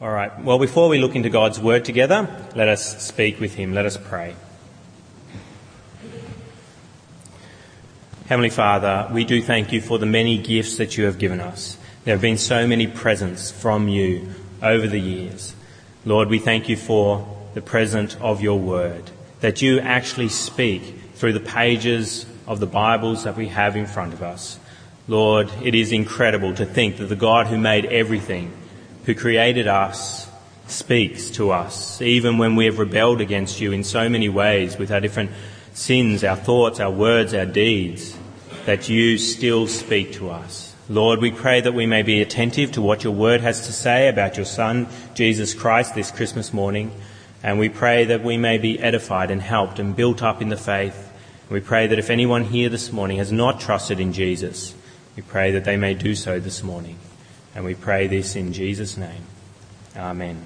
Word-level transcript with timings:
All 0.00 0.10
right. 0.10 0.42
Well, 0.42 0.58
before 0.58 0.88
we 0.88 0.98
look 0.98 1.14
into 1.14 1.30
God's 1.30 1.60
Word 1.60 1.84
together, 1.84 2.28
let 2.56 2.66
us 2.66 3.00
speak 3.00 3.38
with 3.38 3.54
Him. 3.54 3.72
Let 3.72 3.86
us 3.86 3.96
pray. 3.96 4.34
Heavenly 8.26 8.50
Father, 8.50 9.08
we 9.12 9.24
do 9.24 9.40
thank 9.40 9.72
you 9.72 9.80
for 9.80 10.00
the 10.00 10.06
many 10.06 10.36
gifts 10.36 10.78
that 10.78 10.98
you 10.98 11.04
have 11.04 11.20
given 11.20 11.40
us. 11.40 11.78
There 12.02 12.12
have 12.12 12.20
been 12.20 12.38
so 12.38 12.66
many 12.66 12.88
presents 12.88 13.52
from 13.52 13.86
you 13.86 14.30
over 14.60 14.88
the 14.88 14.98
years. 14.98 15.54
Lord, 16.04 16.28
we 16.28 16.40
thank 16.40 16.68
you 16.68 16.76
for 16.76 17.28
the 17.54 17.62
present 17.62 18.20
of 18.20 18.40
your 18.40 18.58
Word, 18.58 19.12
that 19.42 19.62
you 19.62 19.78
actually 19.78 20.28
speak 20.28 20.82
through 21.14 21.34
the 21.34 21.40
pages 21.40 22.26
of 22.48 22.58
the 22.58 22.66
Bibles 22.66 23.22
that 23.22 23.36
we 23.36 23.46
have 23.46 23.76
in 23.76 23.86
front 23.86 24.12
of 24.12 24.24
us. 24.24 24.58
Lord, 25.06 25.52
it 25.62 25.76
is 25.76 25.92
incredible 25.92 26.52
to 26.54 26.66
think 26.66 26.96
that 26.96 27.06
the 27.06 27.14
God 27.14 27.46
who 27.46 27.58
made 27.58 27.84
everything, 27.84 28.52
who 29.06 29.14
created 29.14 29.66
us, 29.66 30.28
speaks 30.66 31.30
to 31.30 31.50
us, 31.50 32.00
even 32.00 32.38
when 32.38 32.56
we 32.56 32.64
have 32.64 32.78
rebelled 32.78 33.20
against 33.20 33.60
you 33.60 33.72
in 33.72 33.84
so 33.84 34.08
many 34.08 34.28
ways 34.28 34.78
with 34.78 34.90
our 34.90 35.00
different 35.00 35.30
sins, 35.74 36.24
our 36.24 36.36
thoughts, 36.36 36.80
our 36.80 36.90
words, 36.90 37.34
our 37.34 37.46
deeds, 37.46 38.16
that 38.64 38.88
you 38.88 39.18
still 39.18 39.66
speak 39.66 40.12
to 40.14 40.30
us. 40.30 40.74
Lord, 40.88 41.20
we 41.20 41.30
pray 41.30 41.60
that 41.60 41.74
we 41.74 41.86
may 41.86 42.02
be 42.02 42.20
attentive 42.20 42.72
to 42.72 42.82
what 42.82 43.04
your 43.04 43.12
word 43.14 43.40
has 43.40 43.66
to 43.66 43.72
say 43.72 44.08
about 44.08 44.36
your 44.36 44.46
Son, 44.46 44.86
Jesus 45.14 45.54
Christ, 45.54 45.94
this 45.94 46.10
Christmas 46.10 46.52
morning. 46.52 46.92
And 47.42 47.58
we 47.58 47.68
pray 47.68 48.04
that 48.06 48.22
we 48.22 48.36
may 48.36 48.58
be 48.58 48.78
edified 48.78 49.30
and 49.30 49.40
helped 49.40 49.78
and 49.78 49.96
built 49.96 50.22
up 50.22 50.40
in 50.40 50.48
the 50.48 50.56
faith. 50.56 51.10
We 51.50 51.60
pray 51.60 51.86
that 51.86 51.98
if 51.98 52.10
anyone 52.10 52.44
here 52.44 52.68
this 52.68 52.92
morning 52.92 53.18
has 53.18 53.32
not 53.32 53.60
trusted 53.60 54.00
in 54.00 54.12
Jesus, 54.12 54.74
we 55.16 55.22
pray 55.22 55.52
that 55.52 55.64
they 55.64 55.76
may 55.76 55.94
do 55.94 56.14
so 56.14 56.40
this 56.40 56.62
morning. 56.62 56.98
And 57.54 57.64
we 57.64 57.74
pray 57.74 58.08
this 58.08 58.34
in 58.34 58.52
Jesus' 58.52 58.96
name. 58.96 59.22
Amen. 59.96 60.44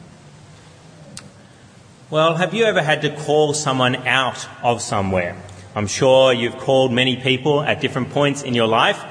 Well, 2.11 2.35
have 2.35 2.53
you 2.53 2.65
ever 2.65 2.83
had 2.83 3.03
to 3.03 3.17
call 3.17 3.55
someone 3.55 3.97
out 4.07 4.47
of 4.63 4.83
somewhere? 4.83 5.37
I'm 5.75 5.87
sure 5.87 6.33
you've 6.33 6.59
called 6.59 6.93
many 6.93 7.17
people 7.17 7.63
at 7.63 7.81
different 7.81 8.11
points 8.11 8.43
in 8.43 8.55
your 8.55 8.67
life. 8.67 9.03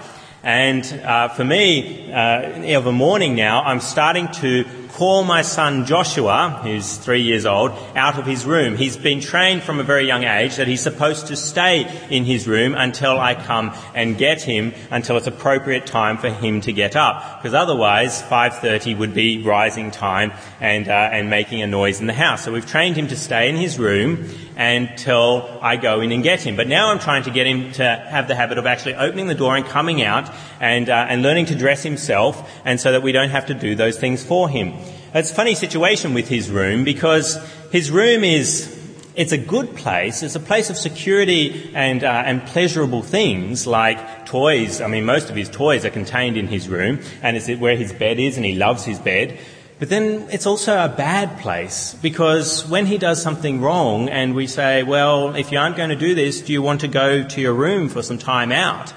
And 0.44 0.86
uh, 1.04 1.30
for 1.30 1.44
me, 1.44 2.12
uh, 2.12 2.62
a 2.86 2.92
morning 2.92 3.36
now, 3.36 3.64
I'm 3.64 3.80
starting 3.80 4.28
to 4.34 4.66
call 4.98 5.24
my 5.24 5.44
son 5.44 5.86
Joshua, 5.86 6.60
who's 6.64 6.98
three 6.98 7.22
years 7.22 7.46
old, 7.46 7.72
out 7.96 8.18
of 8.18 8.26
his 8.26 8.46
room. 8.48 8.76
He's 8.76 8.98
been 8.98 9.20
trained 9.20 9.62
from 9.62 9.80
a 9.80 9.84
very 9.84 10.08
young 10.08 10.24
age 10.24 10.56
that 10.56 10.68
he's 10.68 10.82
supposed 10.82 11.28
to 11.28 11.36
stay 11.36 11.86
in 12.10 12.26
his 12.26 12.48
room 12.48 12.74
until 12.74 13.20
I 13.20 13.36
come 13.36 13.76
and 13.94 14.18
get 14.18 14.42
him, 14.42 14.74
until 14.90 15.16
it's 15.18 15.28
appropriate 15.28 15.86
time 15.86 16.18
for 16.18 16.32
him 16.32 16.62
to 16.62 16.74
get 16.74 16.96
up. 16.96 17.38
Because 17.38 17.54
otherwise, 17.54 18.24
5.30 18.24 18.98
would 18.98 19.14
be 19.14 19.44
rising 19.44 19.92
time 19.92 20.32
and, 20.60 20.88
uh, 20.88 21.10
and 21.14 21.30
making 21.30 21.62
a 21.62 21.68
noise 21.68 22.02
in 22.02 22.08
the 22.08 22.14
house. 22.14 22.44
So 22.44 22.52
we've 22.52 22.66
trained 22.66 22.96
him 22.96 23.08
to 23.10 23.16
stay 23.16 23.50
in 23.50 23.56
his 23.56 23.78
room 23.78 24.28
until 24.58 25.60
I 25.62 25.78
go 25.78 26.02
in 26.02 26.12
and 26.12 26.24
get 26.24 26.42
him. 26.42 26.56
But 26.56 26.68
now 26.68 26.90
I'm 26.90 26.98
trying 26.98 27.24
to 27.24 27.30
get 27.30 27.46
him 27.46 27.72
to 27.74 27.84
have 27.84 28.28
the 28.28 28.34
habit 28.34 28.58
of 28.58 28.66
actually 28.66 28.96
opening 28.96 29.28
the 29.28 29.36
door 29.36 29.56
and 29.56 29.64
coming 29.64 30.02
out 30.02 30.34
and, 30.60 30.90
uh, 30.90 31.06
and 31.08 31.22
learning 31.22 31.46
to 31.48 31.56
dress 31.56 31.84
himself 31.84 32.52
and 32.66 32.80
so 32.80 32.92
that 32.92 33.04
we 33.04 33.12
don't 33.12 33.30
have 33.30 33.46
to 33.46 33.54
do 33.54 33.76
those 33.76 34.00
things 34.00 34.26
for 34.26 34.50
him. 34.50 34.74
It's 35.14 35.32
a 35.32 35.36
funny 35.36 35.54
situation 35.54 36.16
with 36.16 36.28
his 36.28 36.50
room 36.50 36.84
because 36.84 37.38
his 37.72 37.92
room 37.92 38.24
is, 38.24 38.76
it's 39.16 39.32
a 39.32 39.38
good 39.38 39.76
place. 39.76 40.24
It's 40.24 40.36
a 40.36 40.40
place 40.40 40.72
of 40.72 40.78
security 40.78 41.72
and, 41.76 42.04
uh, 42.04 42.24
and 42.26 42.44
pleasurable 42.48 43.04
things 43.04 43.68
like 43.68 44.26
toys. 44.26 44.82
I 44.82 44.88
mean, 44.88 45.06
most 45.06 45.30
of 45.30 45.36
his 45.36 45.50
toys 45.50 45.86
are 45.86 45.92
contained 45.92 46.36
in 46.36 46.48
his 46.48 46.68
room 46.68 47.00
and 47.22 47.38
it's 47.38 47.48
where 47.60 47.78
his 47.78 47.94
bed 47.94 48.20
is 48.20 48.38
and 48.38 48.46
he 48.46 48.56
loves 48.56 48.86
his 48.86 48.98
bed. 48.98 49.38
But 49.80 49.90
then 49.90 50.28
it's 50.32 50.48
also 50.48 50.74
a 50.74 50.90
bad 50.90 51.40
place 51.40 51.96
because 52.02 52.68
when 52.68 52.88
he 52.88 52.98
does 52.98 53.22
something 53.22 53.62
wrong 53.62 54.10
and 54.10 54.34
we 54.34 54.48
say, 54.48 54.82
well, 54.82 55.36
if 55.36 55.52
you 55.52 55.60
aren't 55.60 55.78
going 55.78 55.90
to 55.90 55.96
do 55.96 56.16
this, 56.16 56.42
do 56.42 56.52
you 56.52 56.64
want 56.64 56.82
to 56.82 56.88
go 56.88 57.24
to 57.24 57.42
your 57.42 57.54
room 57.54 57.88
for 57.88 58.02
some 58.02 58.18
time 58.18 58.52
out? 58.52 58.92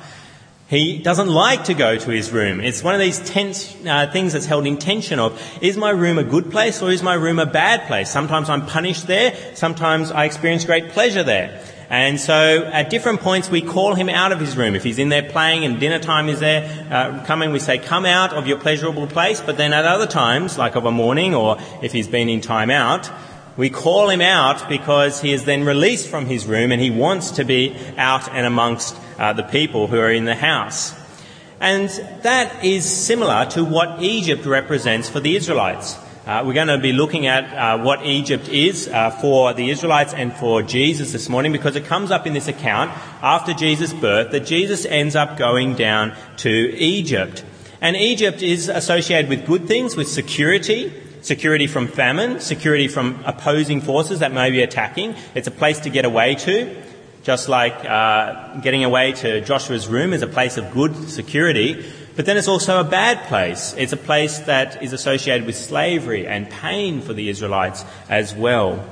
He 0.69 0.99
doesn't 0.99 1.29
like 1.29 1.65
to 1.65 1.75
go 1.75 1.99
to 1.99 2.11
his 2.11 2.31
room. 2.31 2.61
It's 2.61 2.83
one 2.83 2.95
of 2.95 3.01
these 3.01 3.19
tense 3.19 3.77
uh, 3.85 4.09
things 4.11 4.33
that's 4.33 4.47
held 4.47 4.67
in 4.67 4.79
tension 4.79 5.19
of, 5.19 5.39
is 5.61 5.77
my 5.77 5.91
room 5.91 6.17
a 6.17 6.25
good 6.25 6.51
place 6.51 6.81
or 6.81 6.91
is 6.91 7.03
my 7.03 7.15
room 7.15 7.41
a 7.41 7.47
bad 7.47 7.87
place? 7.89 8.09
Sometimes 8.09 8.49
I'm 8.49 8.65
punished 8.65 9.07
there. 9.07 9.35
Sometimes 9.55 10.11
I 10.11 10.25
experience 10.25 10.65
great 10.65 10.91
pleasure 10.91 11.25
there. 11.25 11.61
And 11.91 12.21
so 12.21 12.65
at 12.67 12.89
different 12.89 13.21
points 13.21 13.51
we 13.51 13.63
call 13.63 13.95
him 13.95 14.09
out 14.09 14.31
of 14.31 14.39
his 14.39 14.57
room. 14.57 14.77
If 14.77 14.85
he's 14.85 15.01
in 15.01 15.09
there 15.09 15.29
playing 15.29 15.65
and 15.65 15.81
dinner 15.81 15.99
time 15.99 16.29
is 16.29 16.39
there 16.39 16.87
uh, 16.89 17.25
coming, 17.27 17.51
we 17.51 17.59
say, 17.59 17.79
come 17.79 18.07
out 18.07 18.33
of 18.33 18.47
your 18.47 18.59
pleasurable 18.59 19.09
place. 19.09 19.41
But 19.41 19.57
then 19.57 19.73
at 19.73 19.85
other 19.85 20.07
times, 20.07 20.57
like 20.57 20.77
of 20.77 20.87
a 20.87 20.93
morning 20.93 21.35
or 21.35 21.59
if 21.83 21.91
he's 21.91 22.07
been 22.07 22.29
in 22.29 22.41
time 22.41 22.71
out, 22.71 23.11
we 23.57 23.71
call 23.71 24.09
him 24.09 24.21
out 24.21 24.69
because 24.69 25.21
he 25.21 25.33
is 25.33 25.45
then 25.45 25.65
released 25.65 26.09
from 26.09 26.27
his 26.27 26.47
room 26.47 26.71
and 26.71 26.81
he 26.81 26.91
wants 26.91 27.33
to 27.33 27.45
be 27.45 27.77
out 27.99 28.31
and 28.31 28.47
amongst 28.47 28.97
uh, 29.19 29.33
the 29.33 29.43
people 29.43 29.89
who 29.89 29.99
are 29.99 30.13
in 30.13 30.27
the 30.27 30.37
house. 30.37 30.95
And 31.59 31.89
that 32.23 32.65
is 32.65 32.85
similar 32.85 33.47
to 33.51 33.65
what 33.65 34.01
Egypt 34.01 34.47
represents 34.47 35.09
for 35.09 35.19
the 35.19 35.35
Israelites. 35.35 35.99
Uh, 36.31 36.45
we're 36.45 36.55
going 36.55 36.69
to 36.69 36.79
be 36.79 36.93
looking 36.93 37.27
at 37.27 37.43
uh, 37.53 37.83
what 37.83 38.07
Egypt 38.07 38.49
is 38.51 38.87
uh, 38.87 39.11
for 39.11 39.53
the 39.53 39.69
Israelites 39.69 40.15
and 40.15 40.33
for 40.33 40.63
Jesus 40.63 41.11
this 41.11 41.29
morning 41.29 41.51
because 41.51 41.75
it 41.75 41.87
comes 41.87 42.13
up 42.13 42.25
in 42.25 42.35
this 42.35 42.47
account 42.47 42.89
after 43.21 43.53
Jesus' 43.53 43.93
birth 43.93 44.31
that 44.31 44.47
Jesus 44.47 44.87
ends 44.87 45.17
up 45.17 45.37
going 45.37 45.75
down 45.75 46.15
to 46.37 46.49
Egypt. 46.77 47.45
And 47.81 47.97
Egypt 47.97 48.43
is 48.43 48.69
associated 48.69 49.29
with 49.29 49.45
good 49.45 49.67
things, 49.67 49.97
with 49.97 50.07
security, 50.07 50.93
security 51.21 51.67
from 51.67 51.89
famine, 51.89 52.39
security 52.39 52.87
from 52.87 53.21
opposing 53.27 53.81
forces 53.81 54.21
that 54.21 54.31
may 54.31 54.53
be 54.53 54.63
attacking. 54.63 55.17
It's 55.35 55.49
a 55.49 55.51
place 55.51 55.81
to 55.81 55.91
get 55.91 56.05
away 56.05 56.37
to. 56.37 56.81
Just 57.25 57.49
like 57.49 57.85
uh, 57.85 58.61
getting 58.61 58.85
away 58.85 59.13
to 59.15 59.41
Joshua's 59.41 59.89
room 59.89 60.13
is 60.13 60.23
a 60.23 60.29
place 60.29 60.57
of 60.59 60.73
good 60.73 61.11
security, 61.11 61.85
but 62.21 62.27
then 62.27 62.37
it's 62.37 62.49
also 62.49 62.81
a 62.81 62.85
bad 62.85 63.27
place. 63.29 63.75
It's 63.79 63.95
a 63.95 63.97
place 63.97 64.41
that 64.41 64.83
is 64.83 64.93
associated 64.93 65.47
with 65.47 65.57
slavery 65.57 66.27
and 66.27 66.51
pain 66.51 67.01
for 67.01 67.15
the 67.15 67.31
Israelites 67.31 67.83
as 68.11 68.35
well. 68.35 68.85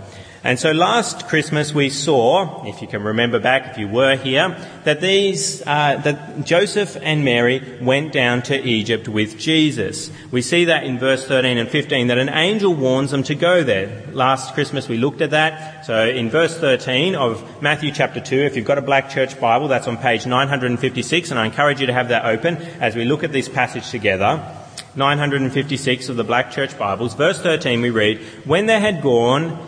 And 0.49 0.59
so 0.59 0.73
last 0.73 1.29
Christmas 1.29 1.75
we 1.75 1.91
saw, 1.91 2.65
if 2.65 2.81
you 2.81 2.89
can 2.89 3.03
remember 3.03 3.39
back, 3.39 3.71
if 3.71 3.77
you 3.77 3.87
were 3.87 4.17
here, 4.17 4.57
that 4.85 5.03
these, 5.03 5.61
uh, 5.67 6.01
that 6.03 6.43
Joseph 6.43 6.97
and 7.03 7.23
Mary 7.23 7.79
went 7.83 8.15
down 8.15 8.41
to 8.45 8.59
Egypt 8.59 9.09
with 9.09 9.39
Jesus. 9.39 10.11
We 10.31 10.41
see 10.41 10.65
that 10.65 10.85
in 10.85 10.99
verse 10.99 11.27
13 11.27 11.59
and 11.59 11.69
15 11.69 12.07
that 12.07 12.17
an 12.17 12.31
angel 12.31 12.73
warns 12.73 13.11
them 13.11 13.25
to 13.25 13.35
go 13.35 13.63
there. 13.63 14.07
Last 14.11 14.55
Christmas 14.55 14.89
we 14.89 14.97
looked 14.97 15.21
at 15.21 15.33
that. 15.33 15.85
So 15.85 16.09
in 16.09 16.31
verse 16.31 16.57
13 16.57 17.15
of 17.15 17.61
Matthew 17.61 17.93
chapter 17.93 18.19
2, 18.19 18.35
if 18.35 18.57
you've 18.57 18.65
got 18.65 18.79
a 18.79 18.81
black 18.81 19.11
church 19.11 19.39
Bible, 19.39 19.69
that's 19.69 19.87
on 19.87 19.99
page 19.99 20.25
956 20.25 21.31
and 21.31 21.39
I 21.39 21.45
encourage 21.45 21.83
you 21.83 21.89
to 21.89 21.93
have 21.93 22.09
that 22.09 22.25
open 22.25 22.57
as 22.81 22.97
we 22.97 23.05
look 23.05 23.23
at 23.23 23.33
this 23.33 23.51
passage 23.51 23.91
together. 23.91 24.43
956 24.97 26.09
of 26.09 26.17
the 26.17 26.25
Black 26.25 26.51
Church 26.51 26.77
Bibles. 26.79 27.15
Verse 27.15 27.41
13 27.41 27.83
we 27.83 27.91
read, 27.91 28.19
When 28.45 28.67
they 28.67 28.81
had 28.81 29.03
gone, 29.03 29.68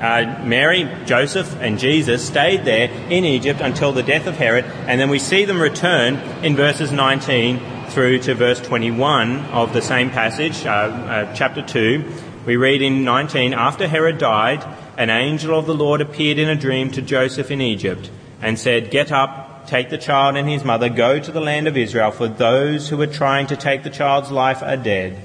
uh, 0.00 0.42
Mary, 0.44 0.90
Joseph, 1.04 1.54
and 1.60 1.78
Jesus 1.78 2.26
stayed 2.26 2.64
there 2.64 2.90
in 3.10 3.24
Egypt 3.24 3.60
until 3.60 3.92
the 3.92 4.02
death 4.02 4.26
of 4.26 4.36
Herod, 4.36 4.64
and 4.64 4.98
then 4.98 5.10
we 5.10 5.18
see 5.18 5.44
them 5.44 5.60
return 5.60 6.16
in 6.42 6.56
verses 6.56 6.90
19 6.90 7.60
through 7.90 8.20
to 8.20 8.34
verse 8.34 8.60
21 8.60 9.40
of 9.46 9.72
the 9.74 9.82
same 9.82 10.10
passage, 10.10 10.64
uh, 10.64 10.68
uh, 10.70 11.34
chapter 11.34 11.60
2. 11.60 12.04
We 12.46 12.56
read 12.56 12.80
in 12.80 13.04
19, 13.04 13.52
After 13.52 13.86
Herod 13.86 14.16
died, 14.16 14.64
an 14.96 15.10
angel 15.10 15.58
of 15.58 15.66
the 15.66 15.74
Lord 15.74 16.00
appeared 16.00 16.38
in 16.38 16.48
a 16.48 16.56
dream 16.56 16.90
to 16.92 17.02
Joseph 17.02 17.50
in 17.50 17.60
Egypt 17.60 18.10
and 18.40 18.58
said, 18.58 18.90
Get 18.90 19.12
up, 19.12 19.66
take 19.66 19.90
the 19.90 19.98
child 19.98 20.36
and 20.36 20.48
his 20.48 20.64
mother, 20.64 20.88
go 20.88 21.20
to 21.20 21.30
the 21.30 21.40
land 21.40 21.68
of 21.68 21.76
Israel, 21.76 22.10
for 22.10 22.28
those 22.28 22.88
who 22.88 23.00
are 23.02 23.06
trying 23.06 23.48
to 23.48 23.56
take 23.56 23.82
the 23.82 23.90
child's 23.90 24.30
life 24.30 24.62
are 24.62 24.78
dead. 24.78 25.20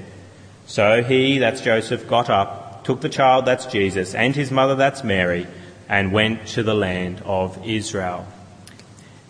So 0.66 1.02
he, 1.02 1.38
that's 1.38 1.62
Joseph, 1.62 2.06
got 2.06 2.28
up 2.28 2.65
took 2.86 3.00
the 3.00 3.08
child, 3.08 3.44
that's 3.44 3.66
Jesus, 3.66 4.14
and 4.14 4.36
his 4.36 4.52
mother, 4.52 4.76
that's 4.76 5.02
Mary, 5.02 5.48
and 5.88 6.12
went 6.12 6.46
to 6.46 6.62
the 6.62 6.72
land 6.72 7.20
of 7.24 7.58
Israel. 7.66 8.24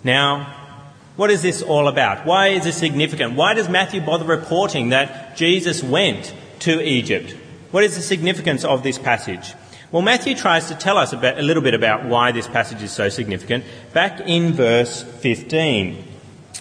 Now, 0.04 0.54
what 1.16 1.30
is 1.30 1.40
this 1.40 1.62
all 1.62 1.88
about? 1.88 2.26
Why 2.26 2.48
is 2.48 2.64
this 2.64 2.76
significant? 2.76 3.34
Why 3.34 3.54
does 3.54 3.70
Matthew 3.70 4.02
bother 4.02 4.26
reporting 4.26 4.90
that 4.90 5.38
Jesus 5.38 5.82
went 5.82 6.34
to 6.60 6.86
Egypt? 6.86 7.34
What 7.70 7.82
is 7.82 7.96
the 7.96 8.02
significance 8.02 8.62
of 8.62 8.82
this 8.82 8.98
passage? 8.98 9.54
Well, 9.90 10.02
Matthew 10.02 10.34
tries 10.34 10.68
to 10.68 10.74
tell 10.74 10.98
us 10.98 11.14
a 11.14 11.40
little 11.40 11.62
bit 11.62 11.72
about 11.72 12.04
why 12.04 12.32
this 12.32 12.46
passage 12.46 12.82
is 12.82 12.92
so 12.92 13.08
significant 13.08 13.64
back 13.94 14.20
in 14.20 14.52
verse 14.52 15.02
15. 15.02 16.04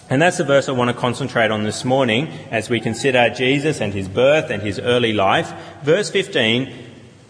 And 0.08 0.22
that's 0.22 0.38
the 0.38 0.44
verse 0.44 0.68
I 0.70 0.72
want 0.72 0.88
to 0.88 0.96
concentrate 0.96 1.50
on 1.50 1.64
this 1.64 1.84
morning 1.84 2.28
as 2.50 2.70
we 2.70 2.80
consider 2.80 3.28
Jesus 3.28 3.82
and 3.82 3.92
his 3.92 4.08
birth 4.08 4.50
and 4.50 4.62
his 4.62 4.78
early 4.78 5.12
life. 5.12 5.52
Verse 5.82 6.08
15 6.08 6.85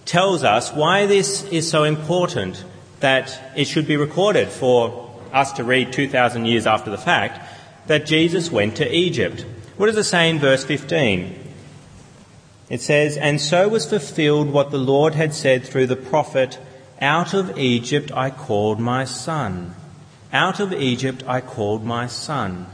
tells 0.07 0.45
us 0.45 0.73
why 0.73 1.07
this 1.07 1.43
is 1.45 1.69
so 1.69 1.85
important 1.85 2.65
that 3.01 3.53
it 3.57 3.67
should 3.67 3.87
be 3.87 3.97
recorded 3.97 4.49
for 4.49 5.13
us 5.33 5.53
to 5.53 5.65
read 5.65 5.93
2,000 5.93 6.47
years 6.47 6.67
after 6.67 6.91
the 6.91 6.97
fact 6.97 7.41
that 7.89 8.07
Jesus 8.07 8.51
went 8.51 8.77
to 8.77 8.95
Egypt. 8.95 9.45
What 9.77 9.87
does 9.87 9.97
it 9.97 10.05
say 10.05 10.31
in 10.31 10.39
verse 10.39 10.65
15? 10.65 11.45
It 12.71 12.81
says, 12.81 13.17
And 13.17 13.41
so 13.41 13.69
was 13.69 13.89
fulfilled 13.89 14.51
what 14.51 14.71
the 14.71 14.79
Lord 14.79 15.15
had 15.15 15.35
said 15.35 15.65
through 15.65 15.87
the 15.87 15.97
prophet, 15.97 16.59
Out 17.01 17.35
of 17.35 17.59
Egypt 17.59 18.11
I 18.13 18.31
called 18.31 18.81
my 18.81 19.05
son. 19.05 19.75
Out 20.33 20.61
of 20.61 20.73
Egypt 20.73 21.23
I 21.27 21.41
called 21.41 21.85
my 21.85 22.07
son. 22.07 22.67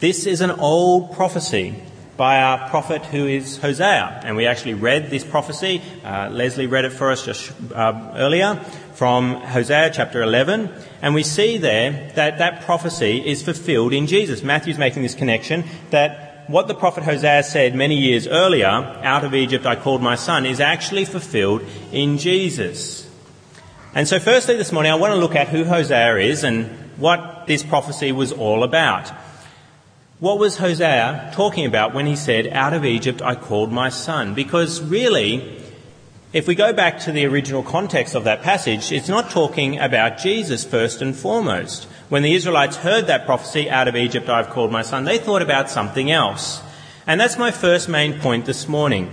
This 0.00 0.26
is 0.26 0.40
an 0.40 0.50
old 0.50 1.12
prophecy 1.14 1.74
by 2.16 2.40
our 2.40 2.68
prophet 2.70 3.04
who 3.04 3.26
is 3.26 3.58
Hosea. 3.58 4.22
And 4.24 4.36
we 4.36 4.46
actually 4.46 4.74
read 4.74 5.10
this 5.10 5.24
prophecy. 5.24 5.82
Uh, 6.04 6.28
Leslie 6.30 6.66
read 6.66 6.84
it 6.84 6.92
for 6.92 7.10
us 7.10 7.24
just 7.24 7.52
uh, 7.74 8.12
earlier 8.14 8.56
from 8.94 9.34
Hosea 9.34 9.90
chapter 9.92 10.22
11. 10.22 10.72
And 11.02 11.14
we 11.14 11.22
see 11.22 11.58
there 11.58 12.10
that 12.14 12.38
that 12.38 12.62
prophecy 12.62 13.26
is 13.26 13.42
fulfilled 13.42 13.92
in 13.92 14.06
Jesus. 14.06 14.42
Matthew's 14.42 14.78
making 14.78 15.02
this 15.02 15.14
connection 15.14 15.64
that 15.90 16.44
what 16.48 16.68
the 16.68 16.74
prophet 16.74 17.04
Hosea 17.04 17.42
said 17.42 17.74
many 17.74 17.96
years 17.96 18.26
earlier, 18.26 18.66
out 18.66 19.24
of 19.24 19.34
Egypt 19.34 19.66
I 19.66 19.76
called 19.76 20.00
my 20.00 20.14
son, 20.14 20.46
is 20.46 20.60
actually 20.60 21.04
fulfilled 21.04 21.62
in 21.92 22.18
Jesus. 22.18 23.10
And 23.94 24.06
so 24.06 24.18
firstly 24.18 24.56
this 24.56 24.72
morning 24.72 24.92
I 24.92 24.96
want 24.96 25.12
to 25.12 25.20
look 25.20 25.34
at 25.34 25.48
who 25.48 25.64
Hosea 25.64 26.16
is 26.18 26.44
and 26.44 26.66
what 26.96 27.46
this 27.46 27.62
prophecy 27.62 28.12
was 28.12 28.32
all 28.32 28.62
about. 28.62 29.10
What 30.18 30.38
was 30.38 30.56
Hosea 30.56 31.32
talking 31.34 31.66
about 31.66 31.92
when 31.92 32.06
he 32.06 32.16
said, 32.16 32.46
out 32.46 32.72
of 32.72 32.86
Egypt 32.86 33.20
I 33.20 33.34
called 33.34 33.70
my 33.70 33.90
son? 33.90 34.32
Because 34.32 34.80
really, 34.80 35.60
if 36.32 36.48
we 36.48 36.54
go 36.54 36.72
back 36.72 37.00
to 37.00 37.12
the 37.12 37.26
original 37.26 37.62
context 37.62 38.14
of 38.14 38.24
that 38.24 38.40
passage, 38.40 38.90
it's 38.92 39.10
not 39.10 39.28
talking 39.28 39.78
about 39.78 40.16
Jesus 40.16 40.64
first 40.64 41.02
and 41.02 41.14
foremost. 41.14 41.84
When 42.08 42.22
the 42.22 42.32
Israelites 42.32 42.78
heard 42.78 43.08
that 43.08 43.26
prophecy, 43.26 43.68
out 43.68 43.88
of 43.88 43.96
Egypt 43.96 44.30
I've 44.30 44.48
called 44.48 44.72
my 44.72 44.80
son, 44.80 45.04
they 45.04 45.18
thought 45.18 45.42
about 45.42 45.68
something 45.68 46.10
else. 46.10 46.62
And 47.06 47.20
that's 47.20 47.36
my 47.36 47.50
first 47.50 47.86
main 47.86 48.18
point 48.18 48.46
this 48.46 48.66
morning. 48.66 49.12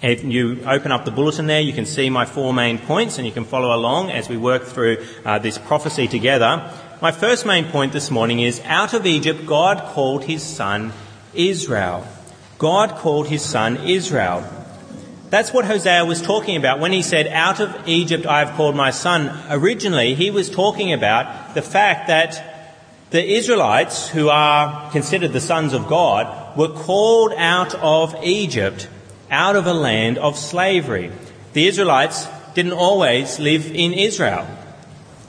If 0.00 0.22
you 0.22 0.62
open 0.64 0.92
up 0.92 1.04
the 1.04 1.10
bulletin 1.10 1.48
there, 1.48 1.60
you 1.60 1.72
can 1.72 1.86
see 1.86 2.08
my 2.08 2.24
four 2.24 2.54
main 2.54 2.78
points 2.78 3.18
and 3.18 3.26
you 3.26 3.32
can 3.32 3.44
follow 3.44 3.74
along 3.74 4.12
as 4.12 4.28
we 4.28 4.36
work 4.36 4.62
through 4.62 5.04
uh, 5.24 5.40
this 5.40 5.58
prophecy 5.58 6.06
together. 6.06 6.70
My 7.04 7.12
first 7.12 7.44
main 7.44 7.66
point 7.66 7.92
this 7.92 8.10
morning 8.10 8.40
is 8.40 8.62
out 8.64 8.94
of 8.94 9.04
Egypt, 9.04 9.44
God 9.44 9.92
called 9.92 10.24
his 10.24 10.42
son 10.42 10.90
Israel. 11.34 12.06
God 12.56 12.96
called 12.96 13.28
his 13.28 13.42
son 13.42 13.76
Israel. 13.86 14.42
That's 15.28 15.52
what 15.52 15.66
Hosea 15.66 16.06
was 16.06 16.22
talking 16.22 16.56
about 16.56 16.80
when 16.80 16.92
he 16.92 17.02
said, 17.02 17.26
Out 17.26 17.60
of 17.60 17.86
Egypt 17.86 18.24
I 18.24 18.38
have 18.38 18.56
called 18.56 18.74
my 18.74 18.90
son. 18.90 19.38
Originally, 19.50 20.14
he 20.14 20.30
was 20.30 20.48
talking 20.48 20.94
about 20.94 21.54
the 21.54 21.60
fact 21.60 22.06
that 22.06 22.72
the 23.10 23.22
Israelites, 23.22 24.08
who 24.08 24.30
are 24.30 24.90
considered 24.90 25.34
the 25.34 25.42
sons 25.42 25.74
of 25.74 25.86
God, 25.86 26.56
were 26.56 26.68
called 26.68 27.34
out 27.36 27.74
of 27.74 28.16
Egypt, 28.24 28.88
out 29.30 29.56
of 29.56 29.66
a 29.66 29.74
land 29.74 30.16
of 30.16 30.38
slavery. 30.38 31.12
The 31.52 31.66
Israelites 31.68 32.26
didn't 32.54 32.72
always 32.72 33.38
live 33.38 33.70
in 33.70 33.92
Israel. 33.92 34.48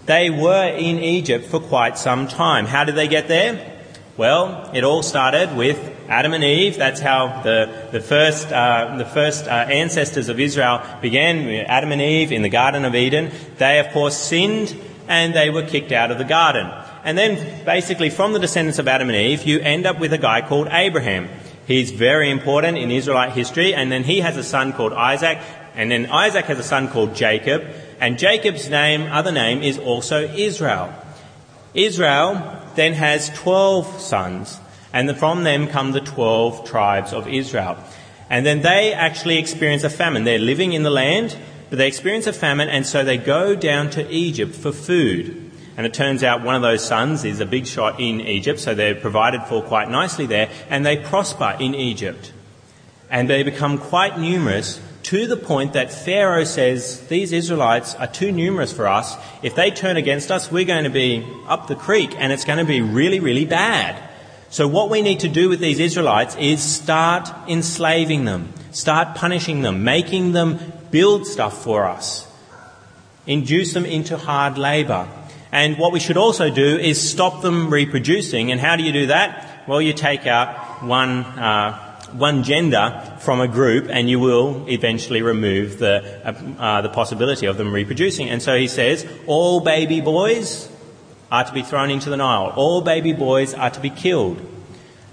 They 0.06 0.30
were 0.30 0.68
in 0.68 1.00
Egypt 1.00 1.48
for 1.48 1.60
quite 1.60 1.98
some 1.98 2.28
time. 2.28 2.66
How 2.66 2.84
did 2.84 2.96
they 2.96 3.08
get 3.08 3.28
there? 3.28 3.74
Well, 4.18 4.70
it 4.74 4.84
all 4.84 5.04
started 5.04 5.58
with 5.58 5.78
Adam 6.08 6.34
and 6.34 6.44
Eve. 6.44 6.78
That's 6.78 7.02
how 7.02 7.42
the, 7.42 7.90
the 7.92 8.00
first, 8.00 8.52
uh, 8.52 8.96
the 8.98 9.06
first 9.06 9.48
uh, 9.48 9.50
ancestors 9.50 10.30
of 10.30 10.40
Israel 10.40 10.82
began. 11.02 11.48
Adam 11.66 11.92
and 11.92 12.02
Eve 12.02 12.32
in 12.32 12.44
the 12.44 12.50
Garden 12.50 12.86
of 12.86 12.96
Eden. 12.96 13.32
They, 13.58 13.80
of 13.80 13.90
course, 13.90 14.16
sinned 14.16 14.76
and 15.08 15.34
they 15.34 15.50
were 15.50 15.64
kicked 15.64 15.92
out 15.92 16.12
of 16.12 16.18
the 16.18 16.24
garden. 16.24 16.72
And 17.04 17.18
then, 17.18 17.66
basically, 17.66 18.10
from 18.10 18.34
the 18.34 18.40
descendants 18.40 18.80
of 18.80 18.88
Adam 18.88 19.10
and 19.10 19.18
Eve, 19.18 19.44
you 19.44 19.60
end 19.60 19.86
up 19.86 20.00
with 20.00 20.14
a 20.14 20.18
guy 20.18 20.42
called 20.42 20.68
Abraham. 20.72 21.30
He's 21.68 21.92
very 21.92 22.30
important 22.30 22.78
in 22.78 22.92
Israelite 22.92 23.34
history, 23.34 23.74
and 23.74 23.92
then 23.92 24.04
he 24.04 24.22
has 24.22 24.38
a 24.38 24.44
son 24.44 24.74
called 24.74 24.94
Isaac, 24.94 25.40
and 25.76 25.92
then 25.92 26.06
Isaac 26.08 26.46
has 26.46 26.58
a 26.58 26.64
son 26.64 26.88
called 26.88 27.16
Jacob, 27.16 27.64
and 28.00 28.18
Jacob's 28.18 28.70
name, 28.70 29.04
other 29.12 29.32
name, 29.32 29.62
is 29.62 29.78
also 29.78 30.24
Israel. 30.24 30.94
Israel 31.74 32.62
then 32.76 32.94
has 32.94 33.30
12 33.32 34.00
sons, 34.00 34.60
and 34.94 35.16
from 35.18 35.44
them 35.44 35.68
come 35.68 35.92
the 35.92 36.02
12 36.02 36.66
tribes 36.68 37.14
of 37.14 37.28
Israel. 37.28 37.78
And 38.30 38.46
then 38.46 38.62
they 38.62 38.94
actually 38.94 39.38
experience 39.38 39.84
a 39.84 39.90
famine. 39.90 40.24
They're 40.24 40.40
living 40.40 40.74
in 40.74 40.84
the 40.84 40.90
land, 40.90 41.38
but 41.70 41.78
they 41.78 41.88
experience 41.88 42.28
a 42.28 42.34
famine, 42.34 42.70
and 42.70 42.86
so 42.86 43.04
they 43.04 43.18
go 43.18 43.56
down 43.56 43.90
to 43.92 44.10
Egypt 44.10 44.56
for 44.56 44.72
food. 44.72 45.52
And 45.78 45.86
it 45.86 45.94
turns 45.94 46.24
out 46.24 46.42
one 46.42 46.56
of 46.56 46.62
those 46.62 46.86
sons 46.86 47.26
is 47.26 47.42
a 47.42 47.46
big 47.46 47.68
shot 47.68 48.00
in 48.00 48.22
Egypt, 48.22 48.60
so 48.60 48.74
they're 48.74 48.96
provided 48.96 49.44
for 49.44 49.62
quite 49.62 49.90
nicely 49.90 50.26
there, 50.26 50.50
and 50.70 50.86
they 50.86 50.98
prosper 50.98 51.58
in 51.60 51.76
Egypt. 51.76 52.32
And 53.10 53.30
they 53.30 53.44
become 53.44 53.78
quite 53.78 54.18
numerous 54.18 54.80
to 55.06 55.28
the 55.28 55.38
point 55.38 55.74
that 55.74 55.94
Pharaoh 55.94 56.46
says, 56.46 57.08
These 57.08 57.32
Israelites 57.32 57.94
are 57.94 58.08
too 58.08 58.32
numerous 58.32 58.74
for 58.74 58.88
us. 58.88 59.16
If 59.44 59.54
they 59.54 59.70
turn 59.70 59.98
against 59.98 60.32
us, 60.32 60.52
we're 60.52 60.66
going 60.66 60.86
to 60.86 60.90
be 60.90 61.24
up 61.48 61.68
the 61.68 61.76
creek 61.76 62.16
and 62.18 62.34
it's 62.34 62.44
going 62.44 62.58
to 62.58 62.66
be 62.66 62.82
really, 62.82 63.20
really 63.20 63.46
bad. 63.46 64.02
So 64.50 64.68
what 64.68 64.90
we 64.90 65.04
need 65.04 65.20
to 65.20 65.30
do 65.30 65.48
with 65.48 65.60
these 65.60 65.80
Israelites 65.80 66.36
is 66.38 66.64
start 66.64 67.30
enslaving 67.48 68.26
them, 68.26 68.52
start 68.72 69.16
punishing 69.16 69.62
them, 69.62 69.84
making 69.84 70.32
them 70.32 70.74
build 70.90 71.28
stuff 71.28 71.64
for 71.64 71.86
us, 71.86 72.28
induce 73.28 73.74
them 73.74 73.86
into 73.86 74.18
hard 74.18 74.58
labour. 74.58 75.08
And 75.52 75.78
what 75.78 75.94
we 75.94 76.00
should 76.00 76.18
also 76.18 76.50
do 76.50 76.78
is 76.80 77.00
stop 77.00 77.44
them 77.44 77.72
reproducing. 77.72 78.52
And 78.52 78.60
how 78.60 78.76
do 78.76 78.82
you 78.82 78.92
do 78.92 79.08
that? 79.08 79.68
Well, 79.68 79.84
you 79.84 79.94
take 79.94 80.26
out 80.26 80.84
one 80.84 81.20
uh, 81.20 81.85
one 82.18 82.44
gender 82.44 83.18
from 83.20 83.42
a 83.42 83.48
group 83.48 83.88
and 83.90 84.10
you 84.10 84.20
will 84.20 84.66
eventually 84.70 85.22
remove 85.22 85.80
the, 85.80 86.22
uh, 86.26 86.62
uh, 86.62 86.82
the 86.82 86.90
possibility 86.90 87.46
of 87.46 87.58
them 87.58 87.74
reproducing. 87.74 88.30
And 88.30 88.42
so 88.42 88.58
he 88.58 88.68
says, 88.68 89.06
all 89.28 89.60
baby 89.60 90.02
boys 90.02 90.70
are 91.32 91.44
to 91.44 91.54
be 91.54 91.62
thrown 91.62 91.90
into 91.90 92.10
the 92.10 92.18
Nile. 92.18 92.54
All 92.56 92.82
baby 92.82 93.14
boys 93.14 93.54
are 93.54 93.70
to 93.70 93.80
be 93.80 93.90
killed. 93.90 94.42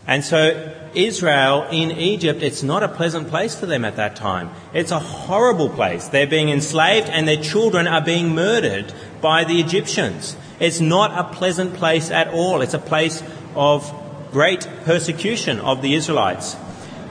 And 0.06 0.24
so 0.24 0.72
Israel 0.94 1.66
in 1.70 1.92
Egypt, 1.92 2.42
it's 2.42 2.62
not 2.62 2.82
a 2.82 2.88
pleasant 2.88 3.28
place 3.28 3.54
for 3.54 3.66
them 3.66 3.84
at 3.84 3.96
that 3.96 4.16
time. 4.16 4.50
It's 4.74 4.90
a 4.90 4.98
horrible 4.98 5.68
place. 5.68 6.08
They're 6.08 6.26
being 6.26 6.48
enslaved 6.48 7.08
and 7.08 7.26
their 7.26 7.42
children 7.42 7.86
are 7.86 8.00
being 8.00 8.34
murdered 8.34 8.92
by 9.20 9.44
the 9.44 9.60
Egyptians. 9.60 10.36
It's 10.60 10.80
not 10.80 11.18
a 11.18 11.34
pleasant 11.34 11.74
place 11.74 12.10
at 12.10 12.28
all. 12.28 12.60
It's 12.60 12.74
a 12.74 12.78
place 12.78 13.22
of 13.54 13.92
great 14.32 14.66
persecution 14.84 15.60
of 15.60 15.82
the 15.82 15.94
Israelites. 15.94 16.56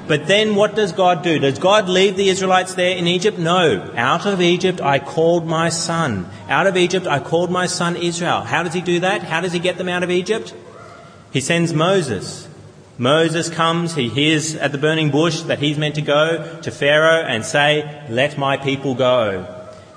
But 0.07 0.27
then 0.27 0.55
what 0.55 0.75
does 0.75 0.91
God 0.91 1.23
do? 1.23 1.39
Does 1.39 1.59
God 1.59 1.87
leave 1.87 2.17
the 2.17 2.29
Israelites 2.29 2.75
there 2.75 2.97
in 2.97 3.07
Egypt? 3.07 3.37
No. 3.37 3.91
Out 3.95 4.25
of 4.25 4.41
Egypt 4.41 4.81
I 4.81 4.99
called 4.99 5.47
my 5.47 5.69
son. 5.69 6.29
Out 6.49 6.67
of 6.67 6.75
Egypt 6.75 7.07
I 7.07 7.19
called 7.19 7.51
my 7.51 7.65
son 7.65 7.95
Israel. 7.95 8.41
How 8.41 8.63
does 8.63 8.73
he 8.73 8.81
do 8.81 8.99
that? 9.01 9.23
How 9.23 9.41
does 9.41 9.53
he 9.53 9.59
get 9.59 9.77
them 9.77 9.87
out 9.87 10.03
of 10.03 10.09
Egypt? 10.09 10.53
He 11.31 11.39
sends 11.39 11.73
Moses. 11.73 12.47
Moses 12.97 13.49
comes, 13.49 13.95
he 13.95 14.09
hears 14.09 14.55
at 14.55 14.71
the 14.71 14.77
burning 14.77 15.11
bush 15.11 15.41
that 15.43 15.59
he's 15.59 15.77
meant 15.77 15.95
to 15.95 16.01
go 16.01 16.59
to 16.61 16.71
Pharaoh 16.71 17.23
and 17.23 17.43
say, 17.43 18.05
let 18.09 18.37
my 18.37 18.57
people 18.57 18.93
go. 18.95 19.47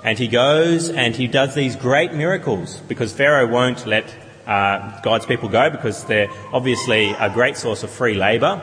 And 0.03 0.17
he 0.17 0.27
goes 0.27 0.89
and 0.89 1.15
he 1.15 1.27
does 1.27 1.55
these 1.55 1.75
great 1.75 2.13
miracles 2.13 2.79
because 2.87 3.11
Pharaoh 3.11 3.47
won't 3.47 3.85
let 3.85 4.05
uh, 4.47 5.01
God's 5.01 5.25
people 5.25 5.49
go 5.49 5.69
because 5.69 6.03
they're 6.05 6.29
obviously 6.53 7.11
a 7.11 7.29
great 7.29 7.57
source 7.57 7.83
of 7.83 7.89
free 7.89 8.13
labour. 8.13 8.61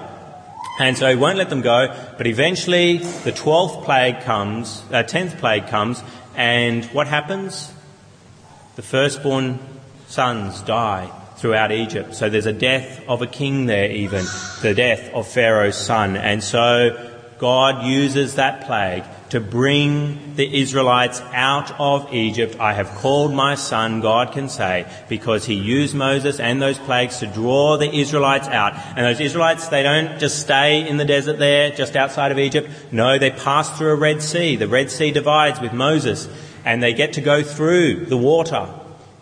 And 0.78 0.97
so 0.97 1.09
he 1.09 1.16
won't 1.16 1.38
let 1.38 1.50
them 1.50 1.61
go, 1.61 1.95
but 2.16 2.26
eventually 2.26 2.99
the 2.99 3.33
12th 3.33 3.85
plague 3.85 4.23
comes, 4.23 4.83
uh, 4.90 5.02
10th 5.02 5.38
plague 5.38 5.66
comes, 5.66 6.02
and 6.35 6.85
what 6.87 7.07
happens? 7.07 7.73
The 8.76 8.83
firstborn 8.83 9.59
sons 10.09 10.62
die 10.62 11.11
throughout 11.37 11.73
Egypt. 11.73 12.14
So 12.14 12.31
there's 12.31 12.47
a 12.47 12.52
death 12.52 13.02
of 13.09 13.21
a 13.21 13.26
king 13.26 13.66
there 13.66 13.90
even, 13.90 14.25
the 14.62 14.75
death 14.75 15.12
of 15.12 15.28
Pharaoh's 15.28 15.76
son. 15.76 16.16
And 16.16 16.42
so 16.42 16.97
God 17.38 17.85
uses 17.85 18.37
that 18.37 18.64
plague 18.66 19.04
to 19.33 19.41
bring 19.41 20.35
the 20.37 20.61
Israelites 20.61 21.23
out 21.33 21.73
of 21.81 22.12
Egypt. 22.12 22.55
I 22.61 22.75
have 22.75 22.91
called 22.97 23.33
my 23.33 23.55
son, 23.55 24.03
God 24.03 24.33
can 24.33 24.51
say, 24.51 24.85
because 25.09 25.47
he 25.47 25.55
used 25.55 25.95
Moses 25.95 26.39
and 26.39 26.61
those 26.61 26.79
plagues 26.79 27.21
to 27.21 27.27
draw 27.27 27.79
the 27.79 27.91
Israelites 27.91 28.47
out. 28.49 28.75
And 28.95 29.07
those 29.07 29.21
Israelites, 29.21 29.69
they 29.69 29.83
don't 29.83 30.21
just 30.21 30.39
stay 30.41 30.87
in 30.87 30.99
the 30.99 31.07
desert 31.07 31.39
there, 31.39 31.71
just 31.71 31.97
outside 31.97 32.31
of 32.31 32.39
Egypt. 32.39 32.69
No, 32.93 33.19
they 33.19 33.31
pass 33.31 33.71
through 33.79 33.93
a 33.93 33.97
Red 33.97 34.21
Sea. 34.21 34.57
The 34.57 34.69
Red 34.69 34.91
Sea 34.91 35.12
divides 35.12 35.61
with 35.62 35.73
Moses 35.73 36.29
and 36.67 36.83
they 36.83 36.93
get 36.93 37.15
to 37.15 37.23
go 37.23 37.43
through 37.43 38.05
the 38.05 38.19
water 38.19 38.69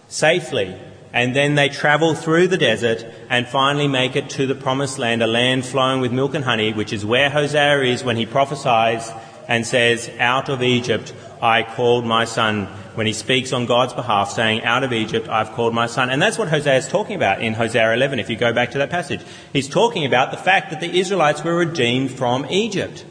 safely 0.09 0.77
and 1.13 1.37
then 1.37 1.55
they 1.55 1.69
travel 1.69 2.15
through 2.15 2.49
the 2.49 2.59
desert 2.59 3.05
and 3.29 3.47
finally 3.47 3.87
make 3.87 4.17
it 4.17 4.31
to 4.31 4.49
the 4.49 4.57
promised 4.57 4.99
land, 4.99 5.23
a 5.23 5.29
land 5.29 5.67
flowing 5.67 6.01
with 6.01 6.11
milk 6.11 6.35
and 6.35 6.45
honey, 6.45 6.73
which 6.73 6.93
is 6.93 7.07
where 7.07 7.31
Hosea 7.31 7.83
is 7.83 8.03
when 8.03 8.17
he 8.17 8.27
prophesies 8.27 9.09
and 9.51 9.67
says, 9.67 10.09
out 10.21 10.49
of 10.49 10.63
Egypt 10.63 11.13
I 11.43 11.65
called 11.65 12.07
my 12.07 12.25
son, 12.25 12.67
when 12.95 13.09
he 13.09 13.13
speaks 13.13 13.53
on 13.53 13.67
God's 13.67 13.93
behalf, 13.93 14.31
saying, 14.31 14.63
out 14.63 14.85
of 14.85 14.93
Egypt 14.93 15.29
I've 15.29 15.51
called 15.51 15.75
my 15.75 15.87
son. 15.87 16.09
And 16.09 16.23
that's 16.23 16.39
what 16.39 16.49
Hosea 16.49 16.77
is 16.77 16.89
talking 16.89 17.17
about 17.17 17.43
in 17.43 17.55
Hosea 17.55 17.93
11, 17.93 18.21
if 18.21 18.31
you 18.31 18.37
go 18.37 18.53
back 18.53 18.71
to 18.71 18.79
that 18.79 18.91
passage. 18.91 19.21
He's 19.53 19.69
talking 19.69 20.07
about 20.07 20.31
the 20.31 20.37
fact 20.37 20.71
that 20.71 20.81
the 20.81 21.01
Israelites 21.01 21.43
were 21.43 21.57
redeemed 21.57 22.13
from 22.13 22.47
Egypt. 22.47 23.05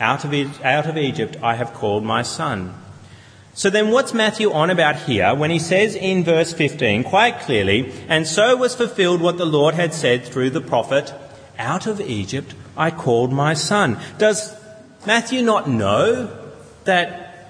Out 0.00 0.24
of, 0.24 0.64
out 0.64 0.86
of 0.86 0.96
Egypt 0.96 1.36
I 1.42 1.56
have 1.56 1.74
called 1.74 2.04
my 2.04 2.22
son. 2.22 2.72
So 3.52 3.68
then 3.68 3.90
what's 3.90 4.14
Matthew 4.14 4.50
on 4.52 4.70
about 4.70 4.96
here 4.96 5.34
when 5.34 5.50
he 5.50 5.58
says 5.58 5.94
in 5.94 6.24
verse 6.24 6.54
15 6.54 7.04
quite 7.04 7.40
clearly, 7.40 7.92
and 8.08 8.26
so 8.26 8.56
was 8.56 8.74
fulfilled 8.74 9.20
what 9.20 9.36
the 9.36 9.44
Lord 9.44 9.74
had 9.74 9.92
said 9.92 10.24
through 10.24 10.50
the 10.50 10.62
prophet, 10.62 11.12
out 11.58 11.86
of 11.86 12.00
Egypt 12.00 12.54
I 12.78 12.90
called 12.90 13.30
my 13.30 13.52
son. 13.52 13.98
Does 14.16 14.58
Matthew 15.06 15.42
not 15.42 15.68
know 15.68 16.30
that 16.84 17.48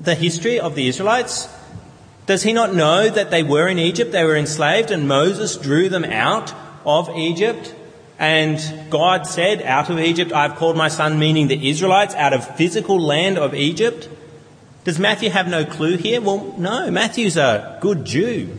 the 0.00 0.14
history 0.14 0.58
of 0.58 0.74
the 0.74 0.88
Israelites? 0.88 1.48
Does 2.26 2.42
he 2.42 2.52
not 2.52 2.74
know 2.74 3.08
that 3.08 3.30
they 3.30 3.42
were 3.42 3.68
in 3.68 3.78
Egypt, 3.78 4.12
they 4.12 4.24
were 4.24 4.36
enslaved, 4.36 4.90
and 4.90 5.08
Moses 5.08 5.56
drew 5.56 5.88
them 5.88 6.04
out 6.04 6.52
of 6.84 7.08
Egypt? 7.16 7.74
And 8.18 8.90
God 8.90 9.26
said, 9.26 9.62
out 9.62 9.90
of 9.90 10.00
Egypt 10.00 10.32
I've 10.32 10.56
called 10.56 10.76
my 10.76 10.88
son, 10.88 11.18
meaning 11.18 11.46
the 11.46 11.70
Israelites, 11.70 12.14
out 12.16 12.32
of 12.32 12.56
physical 12.56 13.00
land 13.00 13.38
of 13.38 13.54
Egypt. 13.54 14.08
Does 14.82 14.98
Matthew 14.98 15.30
have 15.30 15.48
no 15.48 15.64
clue 15.64 15.96
here? 15.96 16.20
Well, 16.20 16.54
no. 16.58 16.90
Matthew's 16.90 17.36
a 17.36 17.78
good 17.80 18.04
Jew. 18.04 18.56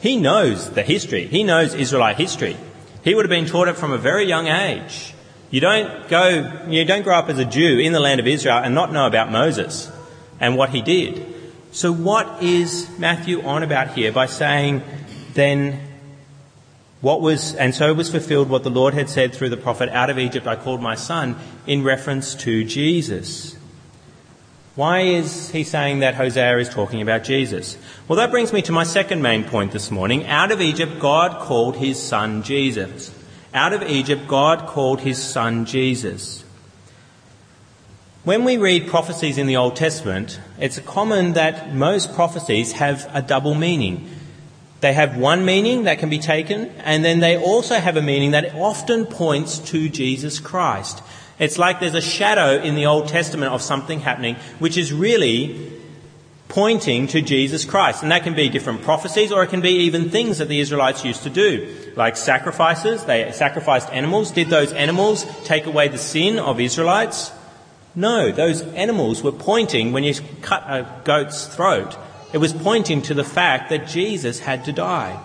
He 0.00 0.16
knows 0.16 0.70
the 0.70 0.82
history. 0.82 1.26
He 1.26 1.44
knows 1.44 1.74
Israelite 1.74 2.16
history. 2.16 2.56
He 3.04 3.14
would 3.14 3.24
have 3.24 3.30
been 3.30 3.46
taught 3.46 3.68
it 3.68 3.76
from 3.76 3.92
a 3.92 3.98
very 3.98 4.26
young 4.26 4.46
age. 4.46 5.12
You 5.52 5.60
don't 5.60 6.08
go, 6.08 6.64
you 6.66 6.84
don't 6.86 7.02
grow 7.02 7.14
up 7.14 7.28
as 7.28 7.38
a 7.38 7.44
Jew 7.44 7.78
in 7.78 7.92
the 7.92 8.00
land 8.00 8.20
of 8.20 8.26
Israel 8.26 8.56
and 8.56 8.74
not 8.74 8.90
know 8.90 9.06
about 9.06 9.30
Moses 9.30 9.92
and 10.40 10.56
what 10.56 10.70
he 10.70 10.80
did. 10.80 11.26
So 11.72 11.92
what 11.92 12.42
is 12.42 12.88
Matthew 12.98 13.42
on 13.42 13.62
about 13.62 13.92
here 13.92 14.12
by 14.12 14.26
saying, 14.26 14.82
then 15.34 15.78
what 17.02 17.20
was, 17.20 17.54
and 17.54 17.74
so 17.74 17.92
was 17.92 18.10
fulfilled 18.10 18.48
what 18.48 18.62
the 18.62 18.70
Lord 18.70 18.94
had 18.94 19.10
said 19.10 19.34
through 19.34 19.50
the 19.50 19.58
prophet, 19.58 19.90
out 19.90 20.08
of 20.08 20.18
Egypt 20.18 20.46
I 20.46 20.56
called 20.56 20.80
my 20.80 20.94
son, 20.94 21.36
in 21.66 21.84
reference 21.84 22.34
to 22.36 22.64
Jesus. 22.64 23.54
Why 24.74 25.00
is 25.00 25.50
he 25.50 25.64
saying 25.64 25.98
that 25.98 26.14
Hosea 26.14 26.56
is 26.56 26.70
talking 26.70 27.02
about 27.02 27.24
Jesus? 27.24 27.76
Well, 28.08 28.16
that 28.16 28.30
brings 28.30 28.54
me 28.54 28.62
to 28.62 28.72
my 28.72 28.84
second 28.84 29.20
main 29.20 29.44
point 29.44 29.72
this 29.72 29.90
morning. 29.90 30.24
Out 30.26 30.50
of 30.50 30.62
Egypt, 30.62 30.98
God 30.98 31.42
called 31.42 31.76
his 31.76 32.02
son 32.02 32.42
Jesus. 32.42 33.14
Out 33.54 33.74
of 33.74 33.82
Egypt, 33.82 34.26
God 34.28 34.66
called 34.66 35.00
his 35.00 35.22
son 35.22 35.66
Jesus. 35.66 36.42
When 38.24 38.44
we 38.44 38.56
read 38.56 38.86
prophecies 38.86 39.36
in 39.36 39.46
the 39.46 39.56
Old 39.56 39.76
Testament, 39.76 40.40
it's 40.58 40.78
common 40.78 41.34
that 41.34 41.74
most 41.74 42.14
prophecies 42.14 42.72
have 42.72 43.10
a 43.12 43.20
double 43.20 43.54
meaning. 43.54 44.08
They 44.80 44.94
have 44.94 45.18
one 45.18 45.44
meaning 45.44 45.84
that 45.84 45.98
can 45.98 46.08
be 46.08 46.18
taken, 46.18 46.70
and 46.78 47.04
then 47.04 47.20
they 47.20 47.36
also 47.36 47.76
have 47.76 47.96
a 47.96 48.02
meaning 48.02 48.30
that 48.30 48.54
often 48.54 49.04
points 49.04 49.58
to 49.70 49.88
Jesus 49.88 50.40
Christ. 50.40 51.02
It's 51.38 51.58
like 51.58 51.78
there's 51.78 51.94
a 51.94 52.00
shadow 52.00 52.58
in 52.58 52.74
the 52.74 52.86
Old 52.86 53.08
Testament 53.08 53.52
of 53.52 53.60
something 53.60 54.00
happening, 54.00 54.36
which 54.60 54.78
is 54.78 54.92
really 54.94 55.81
pointing 56.52 57.06
to 57.06 57.22
Jesus 57.22 57.64
Christ. 57.64 58.02
And 58.02 58.12
that 58.12 58.24
can 58.24 58.34
be 58.34 58.50
different 58.50 58.82
prophecies 58.82 59.32
or 59.32 59.42
it 59.42 59.48
can 59.48 59.62
be 59.62 59.86
even 59.86 60.10
things 60.10 60.36
that 60.36 60.48
the 60.48 60.60
Israelites 60.60 61.02
used 61.02 61.22
to 61.22 61.30
do, 61.30 61.74
like 61.96 62.14
sacrifices. 62.14 63.06
They 63.06 63.32
sacrificed 63.32 63.88
animals. 63.88 64.30
Did 64.30 64.50
those 64.50 64.70
animals 64.74 65.24
take 65.44 65.64
away 65.64 65.88
the 65.88 65.96
sin 65.96 66.38
of 66.38 66.60
Israelites? 66.60 67.32
No, 67.94 68.30
those 68.30 68.60
animals 68.60 69.22
were 69.22 69.32
pointing, 69.32 69.92
when 69.92 70.04
you 70.04 70.12
cut 70.42 70.62
a 70.66 70.86
goat's 71.04 71.46
throat, 71.46 71.96
it 72.34 72.38
was 72.38 72.52
pointing 72.52 73.00
to 73.02 73.14
the 73.14 73.24
fact 73.24 73.70
that 73.70 73.86
Jesus 73.86 74.40
had 74.40 74.66
to 74.66 74.72
die. 74.72 75.22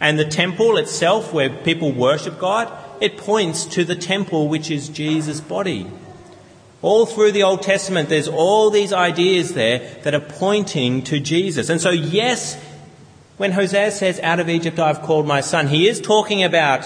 And 0.00 0.18
the 0.18 0.24
temple 0.24 0.78
itself, 0.78 1.30
where 1.30 1.50
people 1.50 1.92
worship 1.92 2.38
God, 2.38 2.72
it 3.02 3.18
points 3.18 3.66
to 3.66 3.84
the 3.84 3.96
temple 3.96 4.48
which 4.48 4.70
is 4.70 4.88
Jesus' 4.88 5.42
body. 5.42 5.86
All 6.80 7.06
through 7.06 7.32
the 7.32 7.42
Old 7.42 7.62
Testament, 7.62 8.08
there's 8.08 8.28
all 8.28 8.70
these 8.70 8.92
ideas 8.92 9.54
there 9.54 9.80
that 10.04 10.14
are 10.14 10.20
pointing 10.20 11.02
to 11.04 11.18
Jesus. 11.18 11.68
And 11.70 11.80
so, 11.80 11.90
yes, 11.90 12.56
when 13.36 13.52
Hosea 13.52 13.90
says, 13.90 14.20
out 14.20 14.38
of 14.38 14.48
Egypt 14.48 14.78
I've 14.78 15.02
called 15.02 15.26
my 15.26 15.40
son, 15.40 15.68
he 15.68 15.88
is 15.88 16.00
talking 16.00 16.44
about 16.44 16.84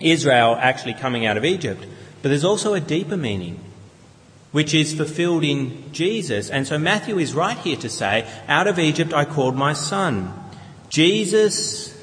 Israel 0.00 0.56
actually 0.58 0.94
coming 0.94 1.26
out 1.26 1.36
of 1.36 1.44
Egypt. 1.44 1.86
But 2.22 2.30
there's 2.30 2.44
also 2.44 2.74
a 2.74 2.80
deeper 2.80 3.16
meaning, 3.16 3.60
which 4.50 4.74
is 4.74 4.92
fulfilled 4.92 5.44
in 5.44 5.92
Jesus. 5.92 6.50
And 6.50 6.66
so 6.66 6.78
Matthew 6.78 7.18
is 7.18 7.32
right 7.32 7.58
here 7.58 7.76
to 7.76 7.88
say, 7.88 8.28
out 8.48 8.66
of 8.66 8.78
Egypt 8.78 9.12
I 9.12 9.24
called 9.24 9.54
my 9.54 9.72
son. 9.72 10.34
Jesus 10.88 11.96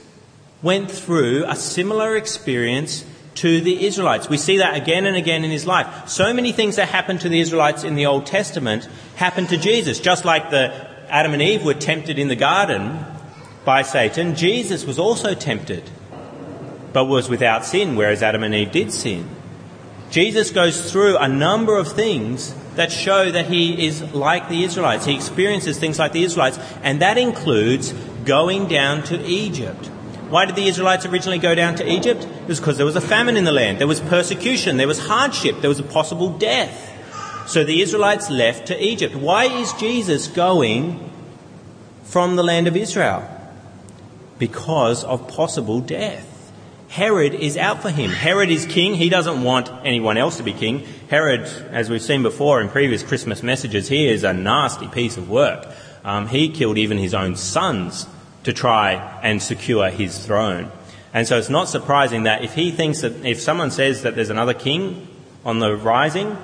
went 0.61 0.89
through 0.89 1.45
a 1.47 1.55
similar 1.55 2.15
experience 2.15 3.05
to 3.37 3.61
the 3.61 3.85
Israelites. 3.85 4.29
We 4.29 4.37
see 4.37 4.57
that 4.57 4.75
again 4.75 5.05
and 5.05 5.15
again 5.15 5.43
in 5.43 5.51
his 5.51 5.65
life. 5.65 6.09
So 6.09 6.33
many 6.33 6.51
things 6.51 6.75
that 6.77 6.89
happened 6.89 7.21
to 7.21 7.29
the 7.29 7.39
Israelites 7.39 7.83
in 7.83 7.95
the 7.95 8.07
Old 8.07 8.25
Testament 8.25 8.87
happened 9.15 9.49
to 9.49 9.57
Jesus. 9.57 9.99
Just 9.99 10.25
like 10.25 10.49
the 10.49 10.73
Adam 11.09 11.33
and 11.33 11.41
Eve 11.41 11.63
were 11.63 11.73
tempted 11.73 12.17
in 12.19 12.27
the 12.27 12.35
garden 12.35 13.05
by 13.63 13.83
Satan, 13.83 14.35
Jesus 14.35 14.85
was 14.85 14.97
also 14.97 15.33
tempted, 15.33 15.89
but 16.93 17.05
was 17.05 17.29
without 17.29 17.63
sin, 17.63 17.95
whereas 17.95 18.23
Adam 18.23 18.43
and 18.43 18.55
Eve 18.55 18.71
did 18.71 18.91
sin. 18.91 19.29
Jesus 20.09 20.51
goes 20.51 20.91
through 20.91 21.17
a 21.17 21.27
number 21.27 21.77
of 21.77 21.91
things 21.91 22.55
that 22.75 22.91
show 22.91 23.29
that 23.29 23.47
he 23.47 23.85
is 23.85 24.01
like 24.13 24.49
the 24.49 24.63
Israelites. 24.63 25.05
He 25.05 25.15
experiences 25.15 25.77
things 25.77 25.99
like 25.99 26.13
the 26.13 26.23
Israelites, 26.23 26.59
and 26.81 27.01
that 27.01 27.17
includes 27.17 27.93
going 28.23 28.67
down 28.67 29.03
to 29.03 29.23
Egypt. 29.25 29.89
Why 30.29 30.45
did 30.45 30.55
the 30.55 30.67
Israelites 30.67 31.05
originally 31.05 31.39
go 31.39 31.55
down 31.55 31.75
to 31.75 31.89
Egypt? 31.89 32.23
It 32.23 32.47
was 32.47 32.59
because 32.59 32.75
there 32.75 32.85
was 32.85 32.97
a 32.97 33.01
famine 33.01 33.37
in 33.37 33.45
the 33.45 33.51
land. 33.51 33.79
There 33.79 33.87
was 33.87 34.01
persecution. 34.01 34.75
There 34.75 34.87
was 34.87 34.99
hardship. 34.99 35.61
There 35.61 35.69
was 35.69 35.79
a 35.79 35.83
possible 35.83 36.37
death. 36.37 36.93
So 37.47 37.63
the 37.63 37.81
Israelites 37.81 38.29
left 38.29 38.67
to 38.67 38.83
Egypt. 38.83 39.15
Why 39.15 39.45
is 39.45 39.71
Jesus 39.73 40.27
going 40.27 41.09
from 42.03 42.35
the 42.35 42.43
land 42.43 42.67
of 42.67 42.75
Israel? 42.75 43.25
Because 44.37 45.05
of 45.05 45.29
possible 45.29 45.79
death. 45.79 46.51
Herod 46.89 47.33
is 47.33 47.55
out 47.55 47.81
for 47.81 47.89
him. 47.89 48.11
Herod 48.11 48.49
is 48.49 48.65
king. 48.65 48.95
He 48.95 49.07
doesn't 49.07 49.43
want 49.43 49.69
anyone 49.85 50.17
else 50.17 50.37
to 50.37 50.43
be 50.43 50.53
king. 50.53 50.85
Herod, 51.09 51.41
as 51.71 51.89
we've 51.89 52.01
seen 52.01 52.21
before 52.21 52.61
in 52.61 52.69
previous 52.69 53.01
Christmas 53.01 53.43
messages, 53.43 53.87
he 53.87 54.09
is 54.09 54.23
a 54.25 54.33
nasty 54.33 54.87
piece 54.87 55.15
of 55.15 55.29
work. 55.29 55.67
Um, 56.03 56.27
he 56.27 56.49
killed 56.49 56.77
even 56.77 56.97
his 56.97 57.13
own 57.13 57.35
sons 57.37 58.07
to 58.47 58.53
try 58.53 58.93
and 59.23 59.43
secure 59.43 59.89
his 59.89 60.25
throne. 60.25 60.71
And 61.13 61.27
so 61.27 61.37
it's 61.37 61.49
not 61.49 61.67
surprising 61.67 62.23
that 62.23 62.45
if 62.45 62.53
he 62.53 62.71
thinks 62.71 63.01
that 63.01 63.25
if 63.25 63.41
someone 63.41 63.71
says 63.71 64.03
that 64.03 64.15
there's 64.15 64.29
another 64.29 64.53
king 64.53 65.05
on 65.43 65.59
the 65.59 65.75
rising, 65.75 66.37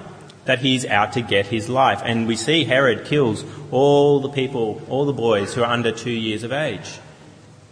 that 0.44 0.60
he's 0.60 0.86
out 0.86 1.14
to 1.14 1.22
get 1.22 1.46
his 1.46 1.70
life. 1.70 2.02
And 2.04 2.28
we 2.28 2.36
see 2.36 2.66
Herod 2.66 3.06
kills 3.06 3.46
all 3.72 4.20
the 4.20 4.28
people, 4.28 4.82
all 4.90 5.06
the 5.06 5.14
boys 5.14 5.54
who 5.54 5.64
are 5.64 5.72
under 5.72 5.94
two 5.94 6.12
years 6.12 6.44
of 6.44 6.52
age. 6.52 7.00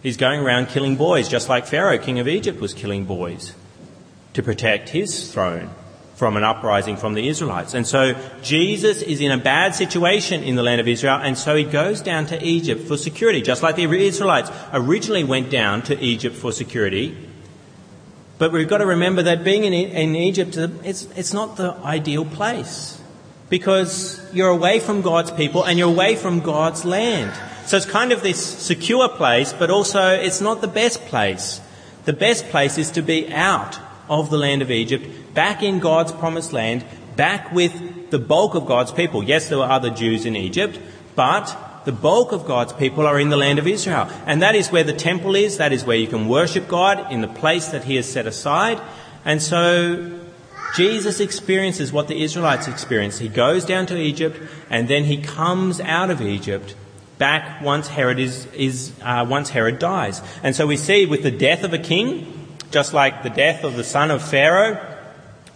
He's 0.02 0.16
going 0.16 0.40
around 0.40 0.68
killing 0.68 0.96
boys, 0.96 1.28
just 1.28 1.50
like 1.50 1.66
Pharaoh, 1.66 1.98
king 1.98 2.18
of 2.18 2.26
Egypt, 2.26 2.58
was 2.58 2.72
killing 2.72 3.04
boys 3.04 3.54
to 4.32 4.42
protect 4.42 4.88
his 4.88 5.30
throne 5.30 5.68
from 6.14 6.36
an 6.36 6.44
uprising 6.44 6.96
from 6.96 7.14
the 7.14 7.28
Israelites. 7.28 7.74
And 7.74 7.86
so 7.86 8.14
Jesus 8.42 9.02
is 9.02 9.20
in 9.20 9.30
a 9.30 9.38
bad 9.38 9.74
situation 9.74 10.42
in 10.42 10.56
the 10.56 10.62
land 10.62 10.80
of 10.80 10.88
Israel, 10.88 11.18
and 11.20 11.36
so 11.36 11.56
he 11.56 11.64
goes 11.64 12.00
down 12.00 12.26
to 12.26 12.42
Egypt 12.44 12.86
for 12.86 12.96
security, 12.96 13.42
just 13.42 13.62
like 13.62 13.76
the 13.76 13.84
Israelites 13.84 14.50
originally 14.72 15.24
went 15.24 15.50
down 15.50 15.82
to 15.82 15.98
Egypt 15.98 16.36
for 16.36 16.52
security. 16.52 17.16
But 18.38 18.52
we've 18.52 18.68
got 18.68 18.78
to 18.78 18.86
remember 18.86 19.22
that 19.22 19.44
being 19.44 19.64
in, 19.64 19.72
in 19.72 20.16
Egypt, 20.16 20.56
it's, 20.56 21.04
it's 21.16 21.32
not 21.32 21.56
the 21.56 21.74
ideal 21.84 22.24
place 22.24 23.00
because 23.48 24.20
you're 24.32 24.48
away 24.48 24.80
from 24.80 25.02
God's 25.02 25.30
people 25.30 25.62
and 25.64 25.78
you're 25.78 25.90
away 25.90 26.16
from 26.16 26.40
God's 26.40 26.84
land. 26.84 27.32
So 27.66 27.76
it's 27.76 27.86
kind 27.86 28.10
of 28.10 28.22
this 28.22 28.44
secure 28.44 29.08
place, 29.08 29.52
but 29.52 29.70
also 29.70 30.10
it's 30.10 30.40
not 30.40 30.60
the 30.60 30.68
best 30.68 31.04
place. 31.06 31.60
The 32.04 32.12
best 32.12 32.46
place 32.46 32.78
is 32.78 32.90
to 32.92 33.02
be 33.02 33.32
out 33.32 33.78
of 34.12 34.30
the 34.30 34.36
land 34.36 34.60
of 34.60 34.70
Egypt, 34.70 35.06
back 35.34 35.62
in 35.62 35.80
God's 35.80 36.12
promised 36.12 36.52
land, 36.52 36.84
back 37.16 37.50
with 37.52 38.10
the 38.10 38.18
bulk 38.18 38.54
of 38.54 38.66
God's 38.66 38.92
people. 38.92 39.22
Yes, 39.24 39.48
there 39.48 39.58
were 39.58 39.64
other 39.64 39.90
Jews 39.90 40.26
in 40.26 40.36
Egypt, 40.36 40.78
but 41.16 41.56
the 41.86 41.92
bulk 41.92 42.32
of 42.32 42.46
God's 42.46 42.74
people 42.74 43.06
are 43.06 43.18
in 43.18 43.30
the 43.30 43.36
land 43.36 43.58
of 43.58 43.66
Israel. 43.66 44.08
And 44.26 44.42
that 44.42 44.54
is 44.54 44.70
where 44.70 44.84
the 44.84 44.92
temple 44.92 45.34
is, 45.34 45.56
that 45.56 45.72
is 45.72 45.84
where 45.84 45.96
you 45.96 46.06
can 46.06 46.28
worship 46.28 46.68
God 46.68 47.10
in 47.10 47.22
the 47.22 47.28
place 47.28 47.68
that 47.68 47.84
He 47.84 47.96
has 47.96 48.06
set 48.06 48.26
aside. 48.26 48.80
And 49.24 49.42
so 49.42 50.20
Jesus 50.76 51.20
experiences 51.20 51.92
what 51.92 52.08
the 52.08 52.22
Israelites 52.22 52.68
experienced. 52.68 53.18
He 53.18 53.28
goes 53.28 53.64
down 53.64 53.86
to 53.86 53.96
Egypt 53.96 54.38
and 54.70 54.88
then 54.88 55.04
he 55.04 55.18
comes 55.20 55.80
out 55.80 56.10
of 56.10 56.20
Egypt 56.20 56.74
back 57.18 57.62
once 57.62 57.88
Herod 57.88 58.18
is, 58.18 58.46
is 58.46 58.92
uh, 59.02 59.26
once 59.28 59.50
Herod 59.50 59.78
dies. 59.78 60.22
And 60.42 60.56
so 60.56 60.66
we 60.66 60.76
see 60.76 61.06
with 61.06 61.22
the 61.22 61.30
death 61.30 61.62
of 61.62 61.72
a 61.72 61.78
king, 61.78 62.41
just 62.72 62.92
like 62.92 63.22
the 63.22 63.30
death 63.30 63.64
of 63.64 63.76
the 63.76 63.84
son 63.84 64.10
of 64.10 64.26
Pharaoh 64.26 64.80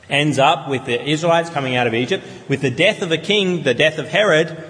ends 0.08 0.38
up 0.38 0.68
with 0.68 0.84
the 0.84 1.02
Israelites 1.02 1.50
coming 1.50 1.74
out 1.74 1.86
of 1.86 1.94
Egypt, 1.94 2.24
with 2.48 2.60
the 2.60 2.70
death 2.70 3.02
of 3.02 3.10
a 3.10 3.18
king, 3.18 3.62
the 3.62 3.74
death 3.74 3.98
of 3.98 4.08
Herod, 4.08 4.62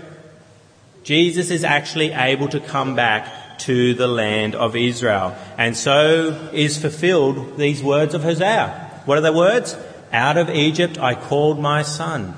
Jesus 1.02 1.50
is 1.50 1.62
actually 1.62 2.12
able 2.12 2.48
to 2.48 2.58
come 2.58 2.96
back 2.96 3.58
to 3.60 3.94
the 3.94 4.08
land 4.08 4.54
of 4.54 4.74
Israel. 4.74 5.36
And 5.56 5.76
so 5.76 6.50
is 6.52 6.78
fulfilled 6.78 7.58
these 7.58 7.82
words 7.82 8.14
of 8.14 8.22
Hosea. 8.22 9.02
What 9.04 9.18
are 9.18 9.22
the 9.22 9.32
words? 9.32 9.76
Out 10.12 10.36
of 10.36 10.50
Egypt 10.50 10.98
I 10.98 11.14
called 11.14 11.60
my 11.60 11.82
son. 11.82 12.34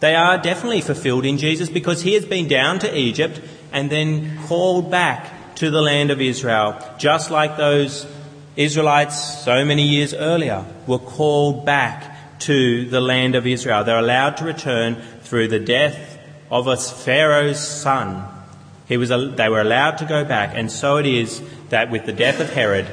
They 0.00 0.14
are 0.14 0.38
definitely 0.38 0.82
fulfilled 0.82 1.24
in 1.24 1.38
Jesus 1.38 1.68
because 1.68 2.02
he 2.02 2.14
has 2.14 2.24
been 2.24 2.46
down 2.46 2.78
to 2.80 2.98
Egypt 2.98 3.40
and 3.72 3.90
then 3.90 4.38
called 4.46 4.90
back 4.90 5.56
to 5.56 5.70
the 5.70 5.82
land 5.82 6.10
of 6.10 6.20
Israel, 6.20 6.78
just 6.98 7.30
like 7.30 7.56
those 7.56 8.06
Israelites 8.56 9.42
so 9.44 9.64
many 9.64 9.82
years 9.82 10.14
earlier 10.14 10.64
were 10.86 10.98
called 10.98 11.64
back 11.64 12.38
to 12.40 12.88
the 12.88 13.00
land 13.00 13.34
of 13.34 13.46
Israel. 13.46 13.84
They're 13.84 13.98
allowed 13.98 14.36
to 14.38 14.44
return 14.44 14.96
through 15.22 15.48
the 15.48 15.60
death 15.60 16.18
of 16.50 16.66
a 16.66 16.76
Pharaoh's 16.76 17.58
son. 17.58 18.26
He 18.86 18.96
was, 18.96 19.08
they 19.08 19.48
were 19.48 19.60
allowed 19.60 19.98
to 19.98 20.04
go 20.04 20.24
back, 20.24 20.52
and 20.54 20.70
so 20.70 20.98
it 20.98 21.06
is 21.06 21.42
that 21.70 21.90
with 21.90 22.04
the 22.04 22.12
death 22.12 22.40
of 22.40 22.52
Herod, 22.52 22.86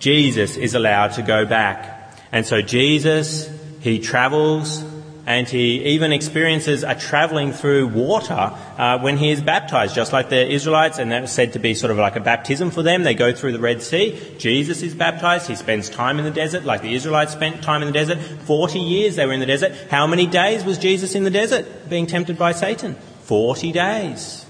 Jesus 0.00 0.56
is 0.56 0.74
allowed 0.74 1.12
to 1.12 1.22
go 1.22 1.46
back 1.46 2.00
and 2.32 2.46
so 2.46 2.62
Jesus, 2.62 3.50
he 3.80 3.98
travels 3.98 4.82
and 5.30 5.48
he 5.48 5.80
even 5.94 6.12
experiences 6.12 6.82
a 6.82 6.96
traveling 6.96 7.52
through 7.52 7.86
water 7.86 8.52
uh, 8.78 8.98
when 8.98 9.16
he 9.16 9.30
is 9.30 9.40
baptized, 9.40 9.94
just 9.94 10.12
like 10.12 10.28
the 10.28 10.50
Israelites, 10.50 10.98
and 10.98 11.12
that 11.12 11.22
was 11.22 11.30
said 11.30 11.52
to 11.52 11.60
be 11.60 11.72
sort 11.72 11.92
of 11.92 11.98
like 11.98 12.16
a 12.16 12.20
baptism 12.20 12.72
for 12.72 12.82
them. 12.82 13.04
They 13.04 13.14
go 13.14 13.32
through 13.32 13.52
the 13.52 13.60
Red 13.60 13.80
Sea. 13.80 14.18
Jesus 14.38 14.82
is 14.82 14.92
baptized. 14.92 15.46
He 15.46 15.54
spends 15.54 15.88
time 15.88 16.18
in 16.18 16.24
the 16.24 16.32
desert, 16.32 16.64
like 16.64 16.82
the 16.82 16.94
Israelites 16.94 17.32
spent 17.32 17.62
time 17.62 17.80
in 17.80 17.86
the 17.86 17.92
desert. 17.92 18.18
Forty 18.18 18.80
years 18.80 19.14
they 19.14 19.24
were 19.24 19.32
in 19.32 19.38
the 19.38 19.46
desert. 19.46 19.72
How 19.88 20.08
many 20.08 20.26
days 20.26 20.64
was 20.64 20.78
Jesus 20.78 21.14
in 21.14 21.22
the 21.22 21.30
desert 21.30 21.88
being 21.88 22.08
tempted 22.08 22.36
by 22.36 22.50
Satan? 22.50 22.96
Forty 23.22 23.70
days. 23.70 24.44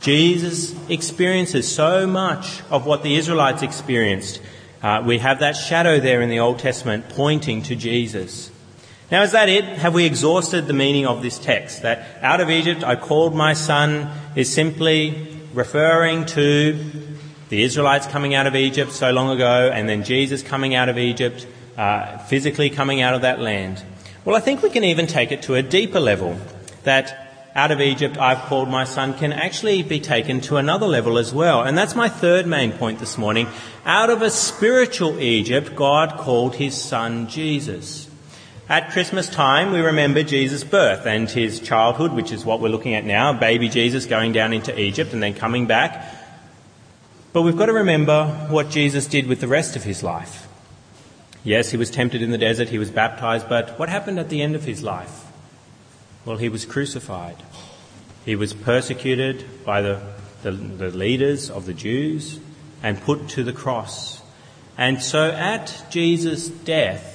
Jesus 0.00 0.76
experiences 0.88 1.66
so 1.66 2.06
much 2.06 2.62
of 2.70 2.86
what 2.86 3.02
the 3.02 3.16
Israelites 3.16 3.62
experienced. 3.62 4.40
Uh, 4.80 5.02
we 5.04 5.18
have 5.18 5.40
that 5.40 5.56
shadow 5.56 5.98
there 5.98 6.22
in 6.22 6.28
the 6.28 6.38
Old 6.38 6.60
Testament 6.60 7.08
pointing 7.08 7.62
to 7.64 7.74
Jesus. 7.74 8.52
Now, 9.12 9.24
is 9.24 9.32
that 9.32 9.50
it? 9.50 9.64
Have 9.64 9.92
we 9.92 10.06
exhausted 10.06 10.66
the 10.66 10.72
meaning 10.72 11.06
of 11.06 11.20
this 11.20 11.38
text? 11.38 11.82
That 11.82 12.06
out 12.22 12.40
of 12.40 12.48
Egypt 12.48 12.82
I 12.82 12.96
called 12.96 13.34
my 13.34 13.52
son 13.52 14.10
is 14.34 14.50
simply 14.50 15.28
referring 15.52 16.24
to 16.28 16.82
the 17.50 17.62
Israelites 17.62 18.06
coming 18.06 18.34
out 18.34 18.46
of 18.46 18.56
Egypt 18.56 18.90
so 18.90 19.10
long 19.10 19.28
ago 19.28 19.70
and 19.70 19.86
then 19.86 20.02
Jesus 20.02 20.42
coming 20.42 20.74
out 20.74 20.88
of 20.88 20.96
Egypt, 20.96 21.46
uh, 21.76 22.16
physically 22.20 22.70
coming 22.70 23.02
out 23.02 23.12
of 23.12 23.20
that 23.20 23.38
land. 23.38 23.84
Well, 24.24 24.34
I 24.34 24.40
think 24.40 24.62
we 24.62 24.70
can 24.70 24.82
even 24.82 25.06
take 25.06 25.30
it 25.30 25.42
to 25.42 25.56
a 25.56 25.62
deeper 25.62 26.00
level. 26.00 26.38
That 26.84 27.50
out 27.54 27.70
of 27.70 27.82
Egypt 27.82 28.16
I've 28.16 28.40
called 28.46 28.70
my 28.70 28.84
son 28.84 29.12
can 29.12 29.34
actually 29.34 29.82
be 29.82 30.00
taken 30.00 30.40
to 30.48 30.56
another 30.56 30.86
level 30.86 31.18
as 31.18 31.34
well. 31.34 31.64
And 31.64 31.76
that's 31.76 31.94
my 31.94 32.08
third 32.08 32.46
main 32.46 32.72
point 32.72 32.98
this 32.98 33.18
morning. 33.18 33.46
Out 33.84 34.08
of 34.08 34.22
a 34.22 34.30
spiritual 34.30 35.20
Egypt, 35.20 35.76
God 35.76 36.16
called 36.16 36.54
his 36.54 36.74
son 36.74 37.28
Jesus. 37.28 38.08
At 38.72 38.92
Christmas 38.92 39.28
time, 39.28 39.70
we 39.70 39.80
remember 39.80 40.22
Jesus' 40.22 40.64
birth 40.64 41.04
and 41.04 41.28
his 41.28 41.60
childhood, 41.60 42.12
which 42.12 42.32
is 42.32 42.42
what 42.42 42.58
we're 42.58 42.70
looking 42.70 42.94
at 42.94 43.04
now, 43.04 43.34
baby 43.34 43.68
Jesus 43.68 44.06
going 44.06 44.32
down 44.32 44.54
into 44.54 44.80
Egypt 44.80 45.12
and 45.12 45.22
then 45.22 45.34
coming 45.34 45.66
back. 45.66 46.10
But 47.34 47.42
we've 47.42 47.58
got 47.58 47.66
to 47.66 47.74
remember 47.74 48.28
what 48.48 48.70
Jesus 48.70 49.06
did 49.06 49.26
with 49.26 49.42
the 49.42 49.46
rest 49.46 49.76
of 49.76 49.84
his 49.84 50.02
life. 50.02 50.48
Yes, 51.44 51.70
he 51.70 51.76
was 51.76 51.90
tempted 51.90 52.22
in 52.22 52.30
the 52.30 52.38
desert, 52.38 52.70
he 52.70 52.78
was 52.78 52.90
baptized, 52.90 53.46
but 53.46 53.78
what 53.78 53.90
happened 53.90 54.18
at 54.18 54.30
the 54.30 54.40
end 54.40 54.54
of 54.54 54.64
his 54.64 54.82
life? 54.82 55.26
Well, 56.24 56.38
he 56.38 56.48
was 56.48 56.64
crucified. 56.64 57.36
He 58.24 58.36
was 58.36 58.54
persecuted 58.54 59.44
by 59.66 59.82
the, 59.82 60.00
the, 60.44 60.52
the, 60.52 60.90
leaders 60.90 61.50
of 61.50 61.66
the 61.66 61.74
Jews 61.74 62.40
and 62.82 62.98
put 63.02 63.28
to 63.28 63.44
the 63.44 63.52
cross. 63.52 64.22
And 64.78 65.02
so 65.02 65.30
at 65.30 65.84
Jesus' 65.90 66.48
death, 66.48 67.11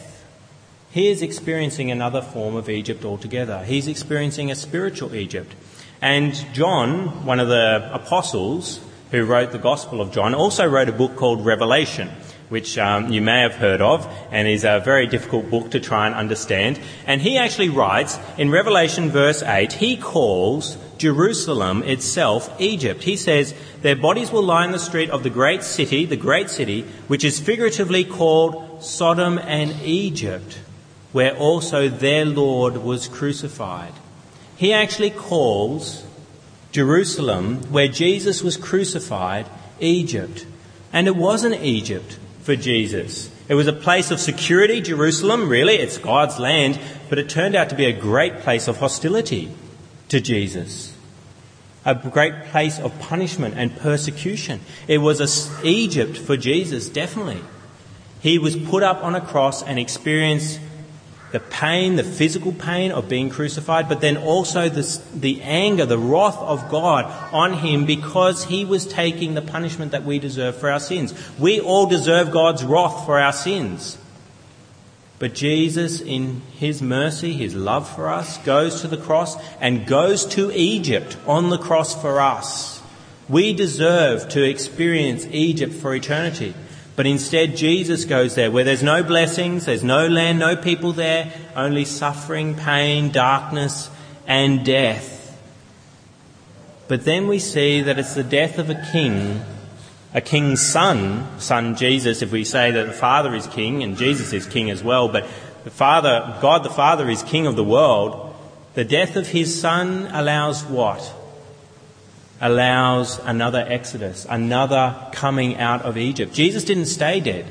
he 0.92 1.08
is 1.10 1.22
experiencing 1.22 1.92
another 1.92 2.22
form 2.22 2.56
of 2.56 2.70
Egypt 2.70 3.06
altogether. 3.06 3.64
He's 3.64 3.88
experiencing 3.88 4.52
a 4.52 4.56
spiritual 4.56 5.16
Egypt. 5.16 5.54
And 6.02 6.34
John, 6.54 7.26
one 7.26 7.40
of 7.40 7.48
the 7.48 7.90
apostles 7.94 8.80
who 9.12 9.26
wrote 9.26 9.52
the 9.52 9.58
Gospel 9.58 10.02
of 10.02 10.12
John, 10.12 10.36
also 10.36 10.66
wrote 10.66 10.90
a 10.90 10.94
book 10.94 11.16
called 11.16 11.46
Revelation 11.46 12.10
which 12.50 12.78
um, 12.78 13.12
you 13.12 13.22
may 13.22 13.42
have 13.42 13.56
heard 13.56 13.82
of 13.82 14.08
and 14.32 14.48
is 14.48 14.64
a 14.64 14.80
very 14.84 15.08
difficult 15.08 15.50
book 15.50 15.72
to 15.72 15.80
try 15.80 16.06
and 16.06 16.16
understand. 16.16 16.80
And 17.06 17.22
he 17.22 17.38
actually 17.38 17.70
writes 17.70 18.18
in 18.38 18.50
Revelation 18.50 19.10
verse 19.10 19.44
8, 19.44 19.74
he 19.74 19.98
calls 19.98 20.78
Jerusalem 20.98 21.84
itself 21.84 22.50
Egypt. 22.60 23.04
He 23.04 23.18
says, 23.18 23.54
Their 23.82 23.96
bodies 23.96 24.32
will 24.32 24.44
lie 24.44 24.66
in 24.66 24.72
the 24.72 24.80
street 24.80 25.10
of 25.10 25.24
the 25.24 25.30
great 25.30 25.64
city, 25.64 26.06
the 26.06 26.16
great 26.16 26.50
city, 26.50 26.84
which 27.08 27.24
is 27.24 27.40
figuratively 27.40 28.04
called 28.04 28.84
Sodom 28.84 29.38
and 29.40 29.72
Egypt, 29.82 30.60
where 31.18 31.36
also 31.36 31.90
their 31.90 32.26
Lord 32.26 32.78
was 32.78 33.08
crucified. 33.08 33.92
He 34.56 34.72
actually 34.72 35.10
calls 35.10 36.06
Jerusalem, 36.72 37.64
where 37.72 37.88
Jesus 37.88 38.44
was 38.44 38.56
crucified, 38.56 39.48
Egypt. 39.80 40.46
And 40.94 41.08
it 41.08 41.16
wasn't 41.16 41.64
Egypt 41.64 42.20
for 42.44 42.56
Jesus. 42.56 43.32
It 43.50 43.56
was 43.56 43.66
a 43.66 43.74
place 43.74 44.12
of 44.12 44.20
security, 44.20 44.80
Jerusalem, 44.80 45.50
really, 45.50 45.78
it's 45.78 45.98
God's 45.98 46.38
land, 46.38 46.80
but 47.10 47.18
it 47.18 47.30
turned 47.30 47.56
out 47.56 47.70
to 47.70 47.76
be 47.76 47.86
a 47.86 48.00
great 48.00 48.42
place 48.42 48.68
of 48.68 48.78
hostility 48.78 49.50
to 50.10 50.22
Jesus. 50.22 50.94
A 51.84 51.96
great 51.96 52.44
place 52.52 52.78
of 52.78 53.00
punishment 53.00 53.56
and 53.58 53.76
persecution. 53.76 54.60
It 54.88 55.00
was 55.00 55.20
a, 55.20 55.66
Egypt 55.66 56.16
for 56.16 56.38
Jesus, 56.38 56.90
definitely. 56.90 57.42
He 58.22 58.38
was 58.38 58.56
put 58.56 58.84
up 58.84 59.04
on 59.04 59.16
a 59.16 59.22
cross 59.22 59.64
and 59.64 59.80
experienced 59.80 60.60
the 61.32 61.40
pain, 61.40 61.98
the 61.98 62.04
physical 62.04 62.54
pain 62.54 62.92
of 62.92 63.10
being 63.10 63.30
crucified, 63.30 63.90
but 63.90 64.00
then 64.00 64.16
also 64.16 64.70
the, 64.70 65.02
the 65.14 65.42
anger, 65.42 65.86
the 65.86 65.98
wrath 65.98 66.38
of 66.38 66.70
God 66.70 67.06
on 67.34 67.54
him 67.54 67.86
because 67.86 68.46
he 68.46 68.64
was 68.64 68.86
taking 68.86 69.34
the 69.34 69.42
punishment 69.42 69.92
that 69.92 70.06
we 70.06 70.20
deserve 70.20 70.56
for 70.56 70.72
our 70.72 70.80
sins. 70.80 71.14
We 71.38 71.60
all 71.60 71.86
deserve 71.86 72.32
God's 72.32 72.64
wrath 72.64 73.06
for 73.06 73.20
our 73.20 73.34
sins. 73.34 73.98
But 75.20 75.34
Jesus, 75.34 76.00
in 76.00 76.42
his 76.54 76.82
mercy, 76.82 77.34
his 77.34 77.56
love 77.56 77.94
for 77.94 78.08
us, 78.08 78.38
goes 78.40 78.82
to 78.82 78.88
the 78.88 78.98
cross 78.98 79.36
and 79.60 79.88
goes 79.88 80.26
to 80.28 80.52
Egypt 80.52 81.18
on 81.26 81.50
the 81.50 81.58
cross 81.58 82.00
for 82.00 82.22
us. 82.22 82.82
We 83.28 83.54
deserve 83.54 84.30
to 84.30 84.44
experience 84.44 85.26
Egypt 85.32 85.74
for 85.74 85.94
eternity. 85.94 86.54
But 86.98 87.06
instead, 87.06 87.56
Jesus 87.56 88.06
goes 88.06 88.34
there 88.34 88.50
where 88.50 88.64
there's 88.64 88.82
no 88.82 89.04
blessings, 89.04 89.66
there's 89.66 89.84
no 89.84 90.08
land, 90.08 90.40
no 90.40 90.56
people 90.56 90.94
there, 90.94 91.32
only 91.56 91.86
suffering, 91.86 92.56
pain, 92.56 93.12
darkness, 93.12 93.92
and 94.26 94.66
death. 94.66 95.38
But 96.88 97.06
then 97.06 97.28
we 97.28 97.38
see 97.38 97.82
that 97.82 98.00
it's 98.00 98.16
the 98.16 98.24
death 98.24 98.58
of 98.58 98.72
a 98.72 98.84
king, 98.92 99.42
a 100.12 100.22
king's 100.22 100.66
son, 100.66 101.40
son 101.40 101.76
Jesus, 101.76 102.24
if 102.24 102.32
we 102.32 102.44
say 102.44 102.72
that 102.72 102.88
the 102.88 102.94
Father 102.94 103.36
is 103.36 103.46
king 103.46 103.84
and 103.84 103.96
Jesus 103.96 104.34
is 104.34 104.48
king 104.48 104.72
as 104.72 104.84
well, 104.84 105.08
but 105.08 105.28
the 105.66 105.70
Father, 105.70 106.36
God 106.42 106.64
the 106.64 106.72
Father 106.72 107.08
is 107.12 107.22
king 107.22 107.46
of 107.46 107.56
the 107.56 107.64
world. 107.64 108.36
The 108.74 108.86
death 108.86 109.16
of 109.16 109.28
his 109.28 109.62
son 109.62 110.08
allows 110.08 110.64
what? 110.64 111.14
Allows 112.40 113.20
another 113.20 113.66
exodus, 113.68 114.26
another 114.30 114.96
coming 115.12 115.58
out 115.58 115.82
of 115.82 115.98
Egypt. 115.98 116.34
Jesus 116.34 116.64
didn't 116.64 116.86
stay 116.86 117.20
dead. 117.20 117.46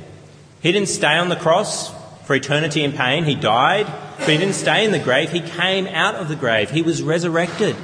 He 0.61 0.72
didn't 0.72 0.88
stay 0.88 1.16
on 1.16 1.29
the 1.29 1.37
cross 1.37 1.92
for 2.25 2.35
eternity 2.35 2.83
in 2.83 2.92
pain. 2.92 3.25
He 3.25 3.35
died, 3.35 3.87
but 4.18 4.29
he 4.29 4.37
didn't 4.37 4.55
stay 4.55 4.85
in 4.85 4.92
the 4.92 4.99
grave. 4.99 5.31
He 5.31 5.40
came 5.40 5.87
out 5.87 6.16
of 6.16 6.29
the 6.29 6.37
grave. 6.37 6.70
He 6.70 6.83
was 6.83 7.03
resurrected. 7.03 7.77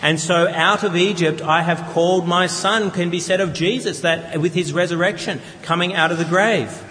And 0.00 0.20
so 0.20 0.48
out 0.48 0.84
of 0.84 0.96
Egypt 0.96 1.40
I 1.42 1.62
have 1.62 1.92
called 1.92 2.26
my 2.26 2.46
son, 2.46 2.90
can 2.90 3.10
be 3.10 3.20
said 3.20 3.40
of 3.40 3.52
Jesus, 3.52 4.00
that 4.00 4.40
with 4.40 4.54
his 4.54 4.72
resurrection, 4.72 5.40
coming 5.62 5.94
out 5.94 6.12
of 6.12 6.18
the 6.18 6.24
grave. 6.24 6.84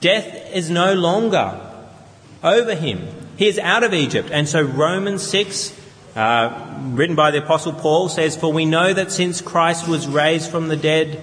Death 0.00 0.52
is 0.52 0.68
no 0.68 0.94
longer 0.94 1.60
over 2.42 2.74
him. 2.74 3.06
He 3.36 3.46
is 3.46 3.58
out 3.58 3.84
of 3.84 3.94
Egypt. 3.94 4.30
And 4.32 4.48
so 4.48 4.62
Romans 4.62 5.22
6, 5.22 5.72
uh, 6.16 6.80
written 6.92 7.16
by 7.16 7.30
the 7.30 7.42
Apostle 7.42 7.72
Paul, 7.72 8.08
says, 8.08 8.36
For 8.36 8.52
we 8.52 8.64
know 8.64 8.92
that 8.92 9.10
since 9.10 9.40
Christ 9.40 9.88
was 9.88 10.06
raised 10.06 10.50
from 10.50 10.68
the 10.68 10.76
dead, 10.76 11.20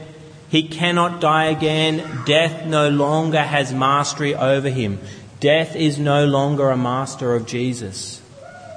he 0.50 0.68
cannot 0.68 1.22
die 1.22 1.46
again. 1.46 2.24
Death 2.26 2.66
no 2.66 2.90
longer 2.90 3.42
has 3.42 3.74
mastery 3.74 4.36
over 4.36 4.70
him. 4.70 5.00
Death 5.40 5.76
is 5.76 5.98
no 5.98 6.26
longer 6.26 6.70
a 6.70 6.78
master 6.78 7.34
of 7.36 7.48
Jesus. 7.48 8.22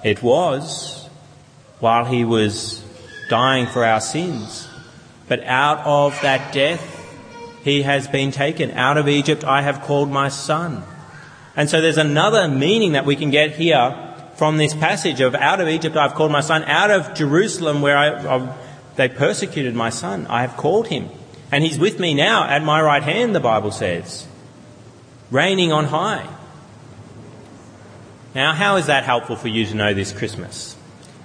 It 0.04 0.22
was 0.22 1.08
while 1.80 2.04
he 2.04 2.24
was 2.24 2.84
dying 3.28 3.66
for 3.66 3.84
our 3.84 4.00
sins. 4.00 4.68
But 5.26 5.42
out 5.44 5.84
of 5.84 6.18
that 6.22 6.52
death, 6.52 6.90
he 7.64 7.82
has 7.82 8.06
been 8.06 8.30
taken. 8.30 8.70
Out 8.70 8.98
of 8.98 9.08
Egypt, 9.08 9.42
I 9.42 9.62
have 9.62 9.80
called 9.80 10.10
my 10.10 10.28
son. 10.28 10.84
And 11.56 11.68
so 11.68 11.80
there's 11.80 11.98
another 11.98 12.46
meaning 12.46 12.92
that 12.92 13.06
we 13.06 13.16
can 13.16 13.30
get 13.30 13.56
here 13.56 14.13
from 14.36 14.56
this 14.56 14.74
passage 14.74 15.20
of 15.20 15.34
out 15.34 15.60
of 15.60 15.68
Egypt 15.68 15.96
I've 15.96 16.14
called 16.14 16.32
my 16.32 16.40
son, 16.40 16.64
out 16.64 16.90
of 16.90 17.14
Jerusalem 17.14 17.80
where 17.80 17.96
I, 17.96 18.54
they 18.96 19.08
persecuted 19.08 19.74
my 19.74 19.90
son, 19.90 20.26
I 20.26 20.42
have 20.42 20.56
called 20.56 20.88
him. 20.88 21.08
And 21.52 21.62
he's 21.62 21.78
with 21.78 22.00
me 22.00 22.14
now 22.14 22.44
at 22.44 22.62
my 22.62 22.82
right 22.82 23.02
hand, 23.02 23.34
the 23.34 23.40
Bible 23.40 23.70
says, 23.70 24.26
reigning 25.30 25.72
on 25.72 25.86
high. 25.86 26.28
Now, 28.34 28.52
how 28.52 28.76
is 28.76 28.86
that 28.86 29.04
helpful 29.04 29.36
for 29.36 29.46
you 29.48 29.64
to 29.66 29.74
know 29.74 29.94
this 29.94 30.12
Christmas? 30.12 30.76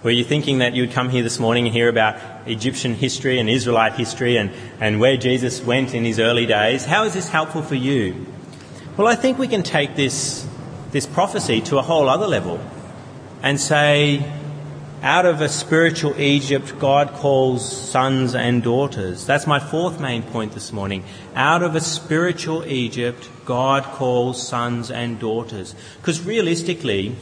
Were 0.04 0.12
you 0.12 0.24
thinking 0.24 0.60
that 0.60 0.76
you 0.76 0.84
would 0.84 0.91
come 0.91 1.10
here 1.10 1.24
this 1.24 1.39
morning 1.39 1.65
and 1.65 1.74
hear 1.74 1.89
about 1.89 2.48
Egyptian 2.48 2.93
history 2.93 3.39
and 3.39 3.50
Israelite 3.50 3.93
history 3.93 4.38
and, 4.38 4.52
and 4.80 5.00
where 5.00 5.17
Jesus 5.17 5.62
went 5.62 5.93
in 5.93 6.06
his 6.06 6.19
early 6.19 6.45
days? 6.45 6.86
How 6.86 7.04
is 7.04 7.13
this 7.13 7.28
helpful 7.28 7.63
for 7.63 7.76
you? 7.76 8.28
Well, 8.95 9.08
I 9.08 9.15
think 9.15 9.39
we 9.39 9.48
can 9.48 9.63
take 9.63 9.95
this, 9.95 10.48
this 10.91 11.08
prophecy 11.08 11.62
to 11.62 11.80
a 11.80 11.82
whole 11.82 12.08
other 12.08 12.28
level 12.28 12.62
and 13.41 13.60
say, 13.60 14.32
out 15.02 15.25
of 15.25 15.41
a 15.41 15.47
spiritual 15.47 16.19
Egypt, 16.19 16.78
God 16.80 17.13
calls 17.13 17.89
sons 17.89 18.36
and 18.36 18.62
daughters. 18.62 19.25
That's 19.25 19.47
my 19.47 19.60
fourth 19.60 19.99
main 19.99 20.23
point 20.23 20.54
this 20.54 20.73
morning. 20.73 21.04
Out 21.36 21.63
of 21.63 21.75
a 21.75 21.82
spiritual 21.82 22.65
Egypt, 22.65 23.30
God 23.45 23.84
calls 23.84 24.45
sons 24.45 24.91
and 24.91 25.19
daughters. 25.19 25.73
Because 25.97 26.25
realistically, 26.25 27.15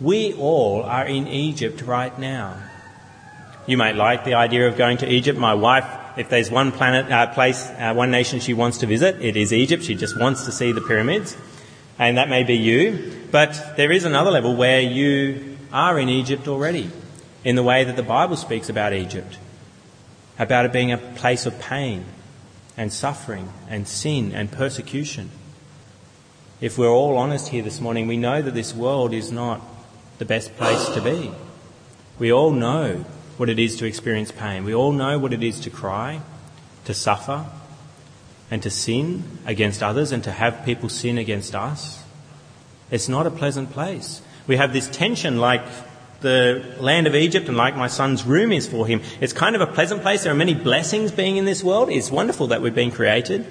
we 0.00 0.32
all 0.34 0.82
are 0.82 1.06
in 1.06 1.28
Egypt 1.28 1.82
right 1.82 2.18
now. 2.18 2.56
You 3.66 3.76
might 3.76 3.96
like 3.96 4.24
the 4.24 4.34
idea 4.34 4.66
of 4.66 4.78
going 4.78 4.96
to 4.98 5.12
Egypt. 5.12 5.38
My 5.38 5.54
wife 5.54 5.84
if 6.16 6.28
there's 6.28 6.50
one 6.50 6.72
planet, 6.72 7.10
uh, 7.10 7.28
place, 7.28 7.66
uh, 7.78 7.94
one 7.94 8.10
nation 8.10 8.40
she 8.40 8.52
wants 8.52 8.78
to 8.78 8.86
visit, 8.86 9.20
it 9.22 9.36
is 9.36 9.52
Egypt. 9.52 9.82
She 9.84 9.94
just 9.94 10.18
wants 10.18 10.44
to 10.44 10.52
see 10.52 10.72
the 10.72 10.80
pyramids. 10.80 11.36
And 11.98 12.16
that 12.18 12.28
may 12.28 12.44
be 12.44 12.56
you. 12.56 13.26
But 13.30 13.76
there 13.76 13.92
is 13.92 14.04
another 14.04 14.30
level 14.30 14.56
where 14.56 14.80
you 14.80 15.49
are 15.72 15.98
in 15.98 16.08
Egypt 16.08 16.48
already, 16.48 16.90
in 17.44 17.56
the 17.56 17.62
way 17.62 17.84
that 17.84 17.96
the 17.96 18.02
Bible 18.02 18.36
speaks 18.36 18.68
about 18.68 18.92
Egypt, 18.92 19.38
about 20.38 20.64
it 20.64 20.72
being 20.72 20.92
a 20.92 20.98
place 20.98 21.46
of 21.46 21.58
pain 21.60 22.04
and 22.76 22.92
suffering 22.92 23.52
and 23.68 23.86
sin 23.86 24.32
and 24.32 24.50
persecution. 24.50 25.30
If 26.60 26.76
we're 26.76 26.88
all 26.88 27.16
honest 27.16 27.48
here 27.48 27.62
this 27.62 27.80
morning, 27.80 28.06
we 28.06 28.16
know 28.16 28.42
that 28.42 28.54
this 28.54 28.74
world 28.74 29.12
is 29.12 29.32
not 29.32 29.60
the 30.18 30.24
best 30.24 30.56
place 30.56 30.88
to 30.90 31.00
be. 31.00 31.32
We 32.18 32.32
all 32.32 32.50
know 32.50 33.04
what 33.38 33.48
it 33.48 33.58
is 33.58 33.76
to 33.76 33.86
experience 33.86 34.30
pain. 34.30 34.64
We 34.64 34.74
all 34.74 34.92
know 34.92 35.18
what 35.18 35.32
it 35.32 35.42
is 35.42 35.60
to 35.60 35.70
cry, 35.70 36.20
to 36.84 36.92
suffer, 36.92 37.46
and 38.50 38.62
to 38.62 38.70
sin 38.70 39.38
against 39.46 39.82
others 39.82 40.12
and 40.12 40.22
to 40.24 40.32
have 40.32 40.64
people 40.64 40.88
sin 40.88 41.16
against 41.16 41.54
us. 41.54 42.02
It's 42.90 43.08
not 43.08 43.26
a 43.26 43.30
pleasant 43.30 43.72
place. 43.72 44.20
We 44.50 44.56
have 44.56 44.72
this 44.72 44.88
tension 44.88 45.38
like 45.38 45.62
the 46.22 46.74
land 46.80 47.06
of 47.06 47.14
Egypt 47.14 47.46
and 47.46 47.56
like 47.56 47.76
my 47.76 47.86
son's 47.86 48.24
room 48.24 48.50
is 48.50 48.66
for 48.66 48.84
him. 48.84 49.00
It's 49.20 49.32
kind 49.32 49.54
of 49.54 49.62
a 49.62 49.66
pleasant 49.68 50.02
place. 50.02 50.24
There 50.24 50.32
are 50.32 50.36
many 50.36 50.54
blessings 50.54 51.12
being 51.12 51.36
in 51.36 51.44
this 51.44 51.62
world. 51.62 51.88
It's 51.88 52.10
wonderful 52.10 52.48
that 52.48 52.60
we've 52.60 52.74
been 52.74 52.90
created. 52.90 53.46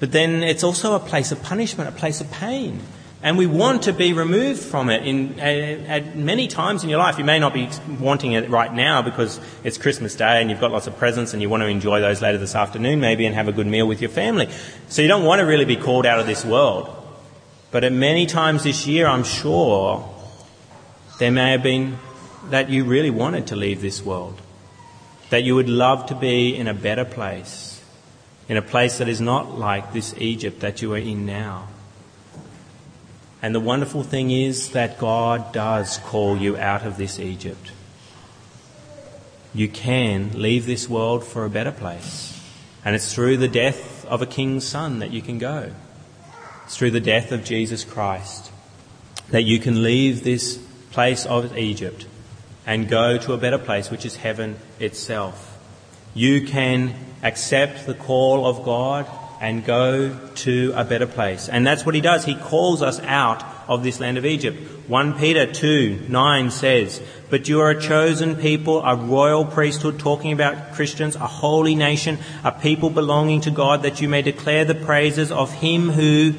But 0.00 0.10
then 0.10 0.42
it's 0.42 0.64
also 0.64 0.96
a 0.96 0.98
place 0.98 1.30
of 1.30 1.40
punishment, 1.44 1.88
a 1.88 1.92
place 1.92 2.20
of 2.20 2.28
pain. 2.32 2.80
And 3.22 3.38
we 3.38 3.46
want 3.46 3.84
to 3.84 3.92
be 3.92 4.14
removed 4.14 4.60
from 4.60 4.90
it 4.90 5.06
in, 5.06 5.38
uh, 5.38 5.42
at, 5.86 6.16
many 6.16 6.48
times 6.48 6.82
in 6.82 6.90
your 6.90 6.98
life. 6.98 7.18
You 7.18 7.24
may 7.24 7.38
not 7.38 7.54
be 7.54 7.68
wanting 8.00 8.32
it 8.32 8.50
right 8.50 8.74
now 8.74 9.02
because 9.02 9.38
it's 9.62 9.78
Christmas 9.78 10.16
Day 10.16 10.40
and 10.40 10.50
you've 10.50 10.58
got 10.58 10.72
lots 10.72 10.88
of 10.88 10.98
presents 10.98 11.34
and 11.34 11.40
you 11.40 11.48
want 11.48 11.62
to 11.62 11.68
enjoy 11.68 12.00
those 12.00 12.20
later 12.20 12.38
this 12.38 12.56
afternoon 12.56 12.98
maybe 12.98 13.26
and 13.26 13.34
have 13.36 13.46
a 13.46 13.52
good 13.52 13.68
meal 13.68 13.86
with 13.86 14.00
your 14.00 14.10
family. 14.10 14.48
So 14.88 15.02
you 15.02 15.08
don't 15.08 15.24
want 15.24 15.38
to 15.38 15.46
really 15.46 15.66
be 15.66 15.76
called 15.76 16.04
out 16.04 16.18
of 16.18 16.26
this 16.26 16.44
world. 16.44 16.92
But 17.70 17.84
at 17.84 17.92
many 17.92 18.26
times 18.26 18.64
this 18.64 18.88
year, 18.88 19.06
I'm 19.06 19.22
sure 19.22 20.15
there 21.18 21.30
may 21.30 21.52
have 21.52 21.62
been 21.62 21.98
that 22.50 22.68
you 22.68 22.84
really 22.84 23.10
wanted 23.10 23.46
to 23.48 23.56
leave 23.56 23.80
this 23.80 24.02
world. 24.02 24.40
That 25.30 25.42
you 25.42 25.54
would 25.54 25.68
love 25.68 26.06
to 26.06 26.14
be 26.14 26.54
in 26.54 26.68
a 26.68 26.74
better 26.74 27.04
place. 27.04 27.82
In 28.48 28.56
a 28.56 28.62
place 28.62 28.98
that 28.98 29.08
is 29.08 29.20
not 29.20 29.58
like 29.58 29.92
this 29.92 30.14
Egypt 30.18 30.60
that 30.60 30.82
you 30.82 30.92
are 30.94 30.98
in 30.98 31.26
now. 31.26 31.68
And 33.42 33.54
the 33.54 33.60
wonderful 33.60 34.02
thing 34.02 34.30
is 34.30 34.70
that 34.70 34.98
God 34.98 35.52
does 35.52 35.98
call 35.98 36.36
you 36.36 36.56
out 36.56 36.86
of 36.86 36.96
this 36.96 37.18
Egypt. 37.18 37.72
You 39.54 39.68
can 39.68 40.40
leave 40.40 40.66
this 40.66 40.88
world 40.88 41.24
for 41.24 41.44
a 41.44 41.50
better 41.50 41.72
place. 41.72 42.38
And 42.84 42.94
it's 42.94 43.12
through 43.12 43.38
the 43.38 43.48
death 43.48 44.04
of 44.06 44.22
a 44.22 44.26
king's 44.26 44.66
son 44.66 45.00
that 45.00 45.10
you 45.10 45.22
can 45.22 45.38
go. 45.38 45.72
It's 46.64 46.76
through 46.76 46.92
the 46.92 47.00
death 47.00 47.32
of 47.32 47.44
Jesus 47.44 47.84
Christ 47.84 48.50
that 49.30 49.42
you 49.42 49.58
can 49.58 49.82
leave 49.82 50.22
this 50.22 50.65
place 50.96 51.26
of 51.26 51.58
Egypt 51.58 52.06
and 52.64 52.88
go 52.88 53.18
to 53.18 53.34
a 53.34 53.36
better 53.36 53.58
place, 53.58 53.90
which 53.90 54.06
is 54.06 54.16
heaven 54.16 54.56
itself. 54.80 55.58
You 56.14 56.46
can 56.46 56.94
accept 57.22 57.84
the 57.84 57.92
call 57.92 58.46
of 58.46 58.64
God 58.64 59.06
and 59.38 59.62
go 59.62 60.18
to 60.36 60.72
a 60.74 60.86
better 60.86 61.06
place. 61.06 61.50
And 61.50 61.66
that's 61.66 61.84
what 61.84 61.94
he 61.94 62.00
does. 62.00 62.24
He 62.24 62.34
calls 62.34 62.80
us 62.80 62.98
out 63.00 63.44
of 63.68 63.82
this 63.82 64.00
land 64.00 64.16
of 64.16 64.24
Egypt. 64.24 64.56
1 64.88 65.18
Peter 65.18 65.44
2 65.52 66.06
9 66.08 66.50
says, 66.50 67.02
But 67.28 67.46
you 67.46 67.60
are 67.60 67.72
a 67.72 67.78
chosen 67.78 68.34
people, 68.34 68.82
a 68.82 68.96
royal 68.96 69.44
priesthood, 69.44 69.98
talking 69.98 70.32
about 70.32 70.72
Christians, 70.72 71.14
a 71.14 71.26
holy 71.26 71.74
nation, 71.74 72.16
a 72.42 72.52
people 72.52 72.88
belonging 72.88 73.42
to 73.42 73.50
God, 73.50 73.82
that 73.82 74.00
you 74.00 74.08
may 74.08 74.22
declare 74.22 74.64
the 74.64 74.74
praises 74.74 75.30
of 75.30 75.52
him 75.52 75.90
who 75.90 76.32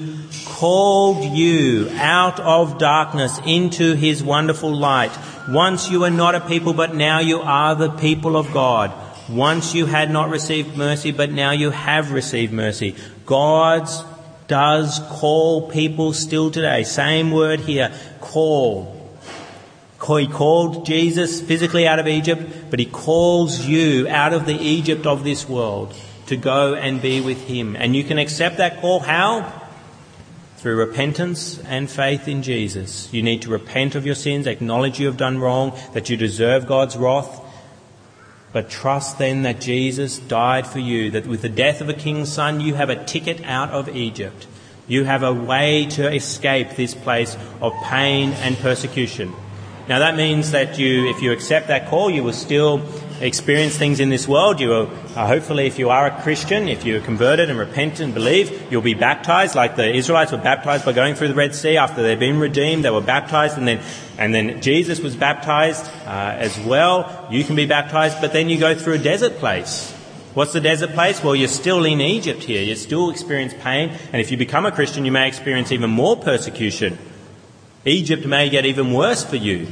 called 0.58 1.24
you 1.24 1.88
out 1.98 2.40
of 2.40 2.80
darkness 2.80 3.40
into 3.46 3.94
his 3.94 4.24
wonderful 4.24 4.76
light. 4.76 5.12
Once 5.48 5.92
you 5.92 6.00
were 6.00 6.10
not 6.10 6.34
a 6.34 6.42
people, 6.42 6.74
but 6.74 6.96
now 6.96 7.20
you 7.20 7.40
are 7.42 7.76
the 7.76 7.92
people 7.92 8.36
of 8.36 8.52
God. 8.52 8.92
Once 9.30 9.76
you 9.76 9.86
had 9.86 10.10
not 10.10 10.32
received 10.32 10.76
mercy, 10.76 11.12
but 11.12 11.32
now 11.32 11.52
you 11.52 11.70
have 11.70 12.12
received 12.12 12.52
mercy. 12.52 12.96
God 13.28 13.88
does 14.48 15.00
call 15.10 15.70
people 15.70 16.12
still 16.14 16.50
today. 16.50 16.82
Same 16.82 17.30
word 17.30 17.60
here, 17.60 17.94
call. 18.20 18.96
He 20.02 20.26
called 20.26 20.88
Jesus 20.88 21.40
physically 21.40 21.88
out 21.88 22.00
of 22.00 22.08
Egypt, 22.08 22.72
but 22.72 22.80
he 22.80 22.86
calls 22.86 23.64
you 23.64 24.08
out 24.08 24.34
of 24.34 24.48
the 24.48 24.56
Egypt 24.56 25.06
of 25.06 25.24
this 25.24 25.48
world 25.48 25.94
to 26.26 26.36
go 26.36 26.74
and 26.74 27.00
be 27.00 27.22
with 27.22 27.46
him. 27.46 27.76
And 27.76 27.96
you 27.96 28.04
can 28.04 28.18
accept 28.18 28.58
that 28.58 28.82
call. 28.82 29.02
How? 29.02 29.67
Through 30.58 30.78
repentance 30.78 31.60
and 31.60 31.90
faith 31.90 32.28
in 32.28 32.42
Jesus. 32.42 33.14
You 33.14 33.22
need 33.22 33.44
to 33.44 33.50
repent 33.50 33.94
of 33.96 34.06
your 34.06 34.16
sins, 34.16 34.48
acknowledge 34.48 35.00
you 35.00 35.06
have 35.06 35.18
done 35.18 35.40
wrong, 35.40 35.78
that 35.94 36.10
you 36.10 36.18
deserve 36.18 36.68
God's 36.68 36.98
wrath, 36.98 37.42
but 38.54 38.70
trust 38.70 39.20
then 39.20 39.44
that 39.44 39.62
Jesus 39.62 40.18
died 40.18 40.66
for 40.66 40.80
you, 40.80 41.12
that 41.12 41.28
with 41.28 41.44
the 41.44 41.50
death 41.50 41.80
of 41.80 41.90
a 41.90 41.94
king's 41.94 42.32
son, 42.32 42.60
you 42.60 42.74
have 42.74 42.90
a 42.90 43.04
ticket 43.06 43.44
out 43.44 43.70
of 43.70 43.88
Egypt. 43.96 44.48
You 44.88 45.04
have 45.04 45.22
a 45.22 45.34
way 45.34 45.86
to 45.92 46.12
escape 46.12 46.72
this 46.72 46.96
place 46.96 47.38
of 47.62 47.74
pain 47.84 48.32
and 48.34 48.58
persecution. 48.58 49.34
Now 49.88 50.00
that 50.00 50.16
means 50.16 50.52
that 50.52 50.80
you, 50.80 51.10
if 51.10 51.22
you 51.22 51.34
accept 51.34 51.68
that 51.68 51.88
call, 51.88 52.10
you 52.10 52.24
will 52.24 52.34
still 52.34 52.80
experience 53.22 53.78
things 53.78 54.00
in 54.00 54.10
this 54.10 54.28
world. 54.28 54.60
You 54.60 54.70
will, 54.70 54.90
uh, 55.16 55.28
hopefully, 55.28 55.68
if 55.68 55.80
you 55.80 55.90
are 55.90 56.08
a 56.08 56.22
Christian, 56.22 56.68
if 56.68 56.86
you 56.86 56.98
are 56.98 57.02
converted 57.02 57.50
and 57.50 57.58
repent 57.58 58.00
and 58.00 58.14
believe, 58.14 58.72
you'll 58.72 58.82
be 58.82 58.94
baptized, 58.94 59.56
like 59.56 59.76
the 59.76 59.94
Israelites 59.94 60.32
were 60.32 60.38
baptized 60.38 60.86
by 60.86 60.94
going 60.94 61.16
through 61.16 61.30
the 61.30 61.36
Red 61.36 61.56
Sea 61.56 61.78
after 61.78 62.04
they'd 62.04 62.20
been 62.20 62.40
redeemed. 62.40 62.86
They 62.86 62.90
were 62.90 63.02
baptized, 63.02 63.58
and 63.58 63.68
then 63.68 63.82
and 64.18 64.34
then 64.34 64.62
Jesus 64.62 65.00
was 65.00 65.16
baptized 65.16 65.86
uh, 66.06 66.36
as 66.38 66.58
well. 66.60 67.28
You 67.32 67.44
can 67.44 67.56
be 67.56 67.66
baptized, 67.66 68.20
but 68.22 68.34
then 68.34 68.50
you 68.50 68.60
go 68.60 68.76
through 68.76 68.94
a 68.94 69.00
desert 69.00 69.38
place. 69.38 69.94
What's 70.34 70.54
the 70.54 70.62
desert 70.62 70.92
place? 70.92 71.24
Well, 71.24 71.36
you're 71.36 71.48
still 71.48 71.84
in 71.86 72.00
Egypt 72.00 72.44
here. 72.44 72.62
You 72.62 72.76
still 72.76 73.10
experience 73.10 73.54
pain, 73.60 73.90
and 74.14 74.22
if 74.22 74.32
you 74.32 74.38
become 74.38 74.66
a 74.66 74.72
Christian, 74.72 75.06
you 75.06 75.12
may 75.12 75.28
experience 75.28 75.72
even 75.72 75.90
more 75.90 76.16
persecution. 76.16 76.98
Egypt 77.86 78.26
may 78.26 78.50
get 78.50 78.66
even 78.66 78.94
worse 78.94 79.24
for 79.24 79.38
you. 79.38 79.68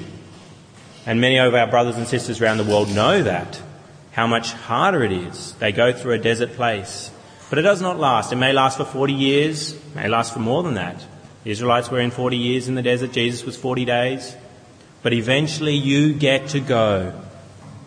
And 1.06 1.22
many 1.22 1.38
of 1.38 1.54
our 1.54 1.68
brothers 1.68 1.98
and 1.98 2.08
sisters 2.08 2.42
around 2.42 2.58
the 2.58 2.64
world 2.64 2.94
know 2.94 3.22
that, 3.22 3.62
how 4.12 4.26
much 4.26 4.54
harder 4.54 5.04
it 5.04 5.12
is. 5.12 5.54
They 5.54 5.72
go 5.72 5.94
through 5.94 6.14
a 6.14 6.18
desert 6.18 6.54
place. 6.54 7.12
But 7.50 7.60
it 7.60 7.62
does 7.62 7.82
not 7.82 8.00
last. 8.00 8.34
It 8.34 8.38
may 8.38 8.54
last 8.54 8.78
for 8.78 8.86
40 8.86 9.14
years, 9.14 9.80
may 9.94 10.08
last 10.08 10.34
for 10.34 10.40
more 10.40 10.64
than 10.64 10.74
that. 10.76 11.06
The 11.44 11.52
Israelites 11.52 11.92
were 11.92 12.00
in 12.00 12.10
40 12.10 12.38
years 12.38 12.68
in 12.68 12.74
the 12.74 12.82
desert, 12.82 13.12
Jesus 13.12 13.46
was 13.46 13.56
40 13.56 13.86
days. 13.86 14.36
But 15.04 15.14
eventually 15.14 15.76
you 15.76 16.14
get 16.16 16.50
to 16.50 16.60
go 16.60 17.14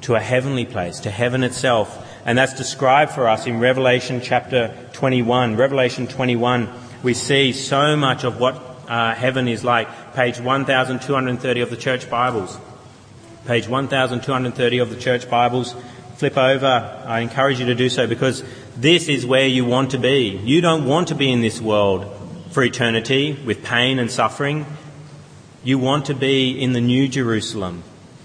to 0.02 0.14
a 0.14 0.20
heavenly 0.20 0.64
place, 0.64 1.00
to 1.00 1.10
heaven 1.10 1.42
itself. 1.42 2.06
And 2.24 2.38
that's 2.38 2.54
described 2.54 3.10
for 3.12 3.26
us 3.26 3.46
in 3.46 3.58
Revelation 3.58 4.20
chapter 4.22 4.72
21. 4.92 5.56
Revelation 5.56 6.06
21, 6.06 6.68
we 7.02 7.14
see 7.14 7.52
so 7.52 7.96
much 7.96 8.22
of 8.22 8.38
what 8.38 8.54
uh, 8.86 9.14
heaven 9.14 9.48
is 9.48 9.64
like. 9.64 9.88
Page 10.14 10.38
1230 10.38 11.60
of 11.60 11.70
the 11.70 11.76
church 11.76 12.08
Bibles. 12.08 12.56
Page 13.46 13.68
1230 13.68 14.78
of 14.78 14.90
the 14.90 14.96
church 14.96 15.28
Bibles. 15.30 15.74
Flip 16.16 16.36
over. 16.36 17.02
I 17.06 17.20
encourage 17.20 17.60
you 17.60 17.66
to 17.66 17.74
do 17.74 17.88
so 17.88 18.06
because 18.06 18.44
this 18.76 19.08
is 19.08 19.24
where 19.24 19.46
you 19.46 19.64
want 19.64 19.92
to 19.92 19.98
be. 19.98 20.40
You 20.44 20.60
don't 20.60 20.84
want 20.84 21.08
to 21.08 21.14
be 21.14 21.30
in 21.30 21.40
this 21.40 21.60
world 21.60 22.06
for 22.50 22.62
eternity 22.62 23.32
with 23.44 23.64
pain 23.64 23.98
and 23.98 24.10
suffering. 24.10 24.66
You 25.64 25.78
want 25.78 26.06
to 26.06 26.14
be 26.14 26.60
in 26.60 26.72
the 26.72 26.80
new 26.80 27.08
Jerusalem, 27.08 27.82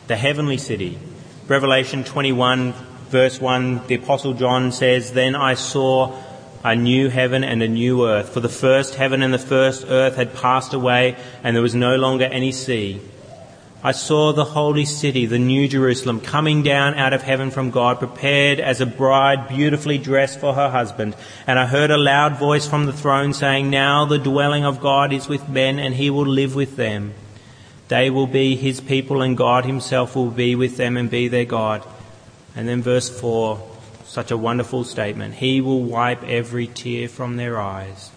the 0.07 0.15
heavenly 0.15 0.57
city. 0.57 0.99
Revelation 1.47 2.03
21 2.03 2.73
verse 3.13 3.39
1, 3.39 3.85
the 3.85 3.93
apostle 3.93 4.33
John 4.33 4.71
says, 4.71 5.13
Then 5.13 5.35
I 5.35 5.53
saw 5.53 6.17
a 6.63 6.75
new 6.75 7.09
heaven 7.09 7.43
and 7.43 7.61
a 7.61 7.67
new 7.67 8.07
earth, 8.07 8.29
for 8.29 8.39
the 8.39 8.49
first 8.49 8.95
heaven 8.95 9.21
and 9.21 9.31
the 9.31 9.37
first 9.37 9.85
earth 9.87 10.15
had 10.15 10.33
passed 10.33 10.73
away 10.73 11.15
and 11.43 11.55
there 11.55 11.61
was 11.61 11.75
no 11.75 11.95
longer 11.95 12.25
any 12.25 12.51
sea. 12.51 12.99
I 13.85 13.91
saw 13.91 14.31
the 14.31 14.45
holy 14.45 14.85
city, 14.85 15.25
the 15.25 15.37
new 15.37 15.67
Jerusalem, 15.67 16.21
coming 16.21 16.63
down 16.63 16.93
out 16.93 17.11
of 17.11 17.21
heaven 17.21 17.51
from 17.51 17.69
God, 17.69 17.99
prepared 17.99 18.61
as 18.61 18.79
a 18.79 18.85
bride 18.85 19.49
beautifully 19.49 19.97
dressed 19.97 20.39
for 20.39 20.53
her 20.53 20.69
husband. 20.69 21.17
And 21.45 21.59
I 21.59 21.65
heard 21.65 21.91
a 21.91 21.97
loud 21.97 22.37
voice 22.39 22.65
from 22.65 22.85
the 22.85 22.93
throne 22.93 23.33
saying, 23.33 23.69
Now 23.69 24.05
the 24.05 24.19
dwelling 24.19 24.63
of 24.63 24.79
God 24.79 25.11
is 25.11 25.27
with 25.27 25.49
men, 25.49 25.79
and 25.79 25.93
he 25.93 26.09
will 26.09 26.25
live 26.25 26.55
with 26.55 26.77
them. 26.77 27.13
They 27.89 28.09
will 28.09 28.25
be 28.25 28.55
his 28.55 28.79
people, 28.79 29.21
and 29.21 29.35
God 29.35 29.65
himself 29.65 30.15
will 30.15 30.31
be 30.31 30.55
with 30.55 30.77
them 30.77 30.95
and 30.95 31.09
be 31.09 31.27
their 31.27 31.43
God. 31.43 31.85
And 32.55 32.69
then 32.69 32.81
verse 32.81 33.09
4, 33.09 33.69
such 34.05 34.31
a 34.31 34.37
wonderful 34.37 34.85
statement. 34.85 35.33
He 35.33 35.59
will 35.59 35.83
wipe 35.83 36.23
every 36.23 36.67
tear 36.67 37.09
from 37.09 37.35
their 37.35 37.59
eyes. 37.59 38.11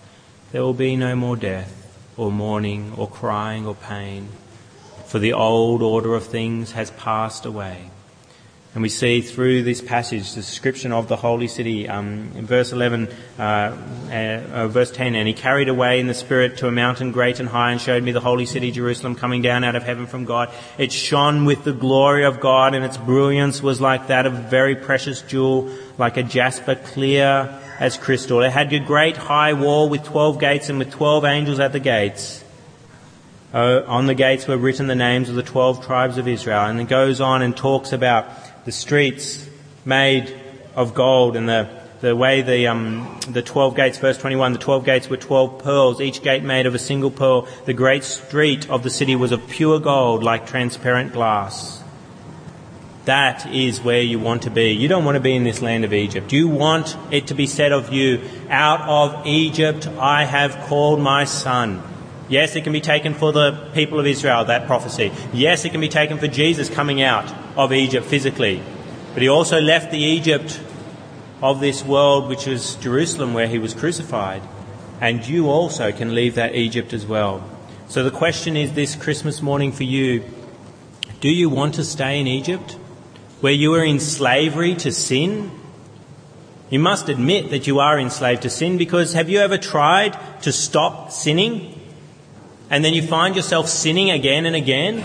There 0.53 0.63
will 0.63 0.75
be 0.75 0.95
no 0.95 1.17
more 1.17 1.35
death, 1.35 1.73
or 2.17 2.31
mourning, 2.31 2.93
or 2.97 3.09
crying, 3.09 3.67
or 3.67 3.75
pain 3.75 4.29
for 5.07 5.19
the 5.19 5.33
old 5.33 5.83
order 5.83 6.15
of 6.15 6.25
things 6.25 6.73
has 6.73 6.91
passed 6.93 7.47
away. 7.47 7.91
And 8.77 8.83
we 8.83 8.91
see 8.91 9.23
through 9.23 9.63
this 9.63 9.81
passage 9.81 10.35
the 10.35 10.43
description 10.43 10.93
of 10.93 11.09
the 11.09 11.17
holy 11.17 11.49
city 11.49 11.89
um, 11.89 12.33
in 12.35 12.45
verse 12.45 12.73
11, 12.73 13.09
uh, 13.39 13.43
uh, 13.43 14.13
uh, 14.13 14.69
verse 14.69 14.91
10, 14.91 15.15
and 15.15 15.27
he 15.27 15.33
carried 15.33 15.71
away 15.71 15.99
in 15.99 16.09
the 16.09 16.13
spirit 16.13 16.59
to 16.59 16.69
a 16.69 16.71
mountain 16.71 17.11
great 17.11 17.41
and 17.41 17.49
high 17.49 17.73
and 17.73 17.81
showed 17.81 18.03
me 18.03 18.13
the 18.13 18.21
holy 18.21 18.45
city 18.45 18.71
Jerusalem 18.71 19.15
coming 19.15 19.41
down 19.41 19.65
out 19.65 19.77
of 19.77 19.83
heaven 19.83 20.07
from 20.07 20.27
God. 20.27 20.51
It 20.77 20.93
shone 20.93 21.47
with 21.47 21.65
the 21.65 21.73
glory 21.73 22.27
of 22.27 22.39
God 22.39 22.75
and 22.75 22.85
its 22.85 22.99
brilliance 22.99 23.63
was 23.63 23.81
like 23.81 24.09
that 24.09 24.27
of 24.27 24.35
a 24.35 24.43
very 24.43 24.75
precious 24.75 25.23
jewel, 25.23 25.71
like 25.97 26.19
a 26.19 26.23
jasper 26.23 26.75
clear 26.75 27.59
as 27.81 27.97
crystal. 27.97 28.43
It 28.43 28.53
had 28.53 28.71
a 28.75 28.79
great 28.79 29.17
high 29.17 29.55
wall 29.55 29.89
with 29.89 30.05
12 30.05 30.39
gates 30.39 30.69
and 30.69 30.79
with 30.79 30.91
12 30.91 31.25
angels 31.25 31.61
at 31.61 31.73
the 31.73 31.81
gates. 31.81 32.45
Uh, 33.55 33.83
on 33.87 34.07
the 34.07 34.15
gates 34.15 34.47
were 34.47 34.57
written 34.57 34.87
the 34.87 34.95
names 34.95 35.29
of 35.29 35.35
the 35.35 35.43
12 35.43 35.87
tribes 35.87 36.19
of 36.19 36.27
Israel. 36.27 36.65
And 36.65 36.81
it 36.81 36.89
goes 36.89 37.21
on 37.21 37.43
and 37.43 37.57
talks 37.57 37.93
about 37.93 38.27
the 38.65 38.73
streets 38.73 39.49
made 39.85 40.35
of 40.75 40.95
gold 40.95 41.37
and 41.37 41.49
the, 41.49 41.69
the 42.01 42.15
way 42.15 42.43
the, 42.43 42.67
um, 42.67 43.19
the 43.29 43.43
12 43.43 43.77
gates, 43.77 43.99
verse 43.99 44.19
21, 44.19 44.53
the 44.53 44.59
12 44.59 44.85
gates 44.85 45.09
were 45.09 45.17
12 45.17 45.63
pearls, 45.63 46.01
each 46.01 46.23
gate 46.23 46.43
made 46.43 46.67
of 46.67 46.75
a 46.75 46.79
single 46.79 47.11
pearl. 47.11 47.49
The 47.65 47.73
great 47.73 48.05
street 48.05 48.69
of 48.69 48.83
the 48.83 48.91
city 48.91 49.17
was 49.17 49.33
of 49.33 49.49
pure 49.49 49.81
gold 49.81 50.23
like 50.23 50.47
transparent 50.47 51.13
glass. 51.13 51.83
That 53.07 53.47
is 53.55 53.81
where 53.81 54.03
you 54.03 54.19
want 54.19 54.43
to 54.43 54.51
be. 54.51 54.73
You 54.73 54.89
don't 54.89 55.05
want 55.05 55.15
to 55.15 55.21
be 55.21 55.37
in 55.37 55.45
this 55.45 55.63
land 55.63 55.85
of 55.85 55.93
Egypt. 55.93 56.33
You 56.33 56.49
want 56.49 56.97
it 57.13 57.29
to 57.29 57.35
be 57.35 57.47
said 57.47 57.71
of 57.71 57.93
you, 57.93 58.21
out 58.51 58.81
of 58.81 59.27
Egypt 59.27 59.87
I 59.87 60.25
have 60.25 60.67
called 60.67 61.01
my 61.01 61.23
son. 61.25 61.81
Yes, 62.29 62.57
it 62.57 62.65
can 62.65 62.73
be 62.73 62.81
taken 62.81 63.15
for 63.15 63.33
the 63.33 63.71
people 63.73 64.01
of 64.01 64.07
Israel, 64.07 64.45
that 64.47 64.67
prophecy. 64.67 65.13
Yes, 65.33 65.65
it 65.65 65.71
can 65.71 65.81
be 65.81 65.89
taken 65.89 66.19
for 66.19 66.27
Jesus 66.27 66.69
coming 66.69 67.01
out 67.01 67.33
of 67.57 67.73
Egypt 67.73 68.07
physically. 68.07 68.63
But 69.15 69.23
he 69.23 69.29
also 69.29 69.61
left 69.61 69.93
the 69.93 70.03
Egypt 70.03 70.61
of 71.41 71.61
this 71.61 71.85
world, 71.85 72.29
which 72.29 72.49
is 72.49 72.75
Jerusalem, 72.77 73.33
where 73.33 73.47
he 73.47 73.59
was 73.59 73.75
crucified. 73.75 74.43
And 75.01 75.27
you 75.27 75.49
also 75.49 75.93
can 75.93 76.15
leave 76.15 76.35
that 76.35 76.55
Egypt 76.55 76.93
as 76.93 77.07
well. 77.07 77.49
So 77.89 78.03
the 78.03 78.11
question 78.11 78.57
is 78.57 78.73
this 78.73 78.97
Christmas 78.97 79.41
morning 79.41 79.71
for 79.71 79.85
you 79.85 80.25
do 81.21 81.31
you 81.31 81.49
want 81.49 81.75
to 81.75 81.85
stay 81.85 82.21
in 82.21 82.27
Egypt, 82.27 82.73
where 83.41 83.53
you 83.53 83.73
are 83.75 83.85
in 83.85 84.01
slavery 84.01 84.75
to 84.77 84.93
sin? 84.93 85.51
You 86.69 86.79
must 86.79 87.09
admit 87.09 87.51
that 87.51 87.67
you 87.67 87.79
are 87.79 87.99
enslaved 87.99 88.43
to 88.43 88.51
sin 88.51 88.77
because 88.77 89.13
have 89.13 89.31
you 89.31 89.39
ever 89.39 89.57
tried 89.57 90.19
to 90.43 90.53
stop 90.53 91.13
sinning? 91.13 91.76
And 92.71 92.85
then 92.85 92.95
you 92.95 93.03
find 93.03 93.37
yourself 93.37 93.69
sinning 93.69 94.11
again 94.11 94.47
and 94.47 94.57
again, 94.57 95.05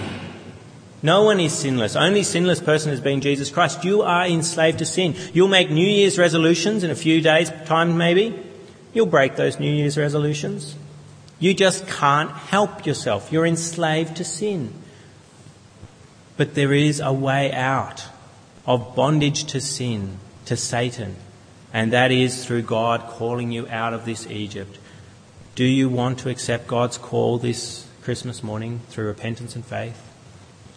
no 1.03 1.23
one 1.23 1.39
is 1.39 1.53
sinless. 1.53 1.95
Only 1.95 2.23
sinless 2.23 2.59
person 2.59 2.91
has 2.91 2.99
been 2.99 3.21
Jesus 3.21 3.49
Christ. 3.49 3.83
You 3.83 4.03
are 4.03 4.25
enslaved 4.25 4.79
to 4.79 4.85
sin. 4.85 5.15
You'll 5.33 5.47
make 5.47 5.71
New 5.71 5.87
Year's 5.87 6.19
resolutions 6.19 6.83
in 6.83 6.91
a 6.91 6.95
few 6.95 7.21
days' 7.21 7.51
time, 7.65 7.97
maybe. 7.97 8.37
You'll 8.93 9.07
break 9.07 9.35
those 9.35 9.59
New 9.59 9.71
Year's 9.71 9.97
resolutions. 9.97 10.75
You 11.39 11.55
just 11.55 11.87
can't 11.87 12.31
help 12.31 12.85
yourself. 12.85 13.31
You're 13.31 13.47
enslaved 13.47 14.17
to 14.17 14.23
sin. 14.23 14.73
But 16.37 16.53
there 16.53 16.73
is 16.73 16.99
a 16.99 17.11
way 17.11 17.51
out 17.51 18.05
of 18.67 18.95
bondage 18.95 19.45
to 19.45 19.61
sin, 19.61 20.19
to 20.45 20.55
Satan, 20.55 21.15
and 21.73 21.93
that 21.93 22.11
is 22.11 22.45
through 22.45 22.63
God 22.63 23.01
calling 23.09 23.51
you 23.51 23.67
out 23.69 23.93
of 23.93 24.05
this 24.05 24.27
Egypt 24.27 24.77
do 25.53 25.65
you 25.65 25.89
want 25.89 26.19
to 26.19 26.29
accept 26.29 26.65
God's 26.65 26.97
call 26.97 27.37
this 27.37 27.85
Christmas 28.03 28.41
morning 28.41 28.79
through 28.87 29.07
repentance 29.07 29.53
and 29.53 29.65
faith? 29.65 30.01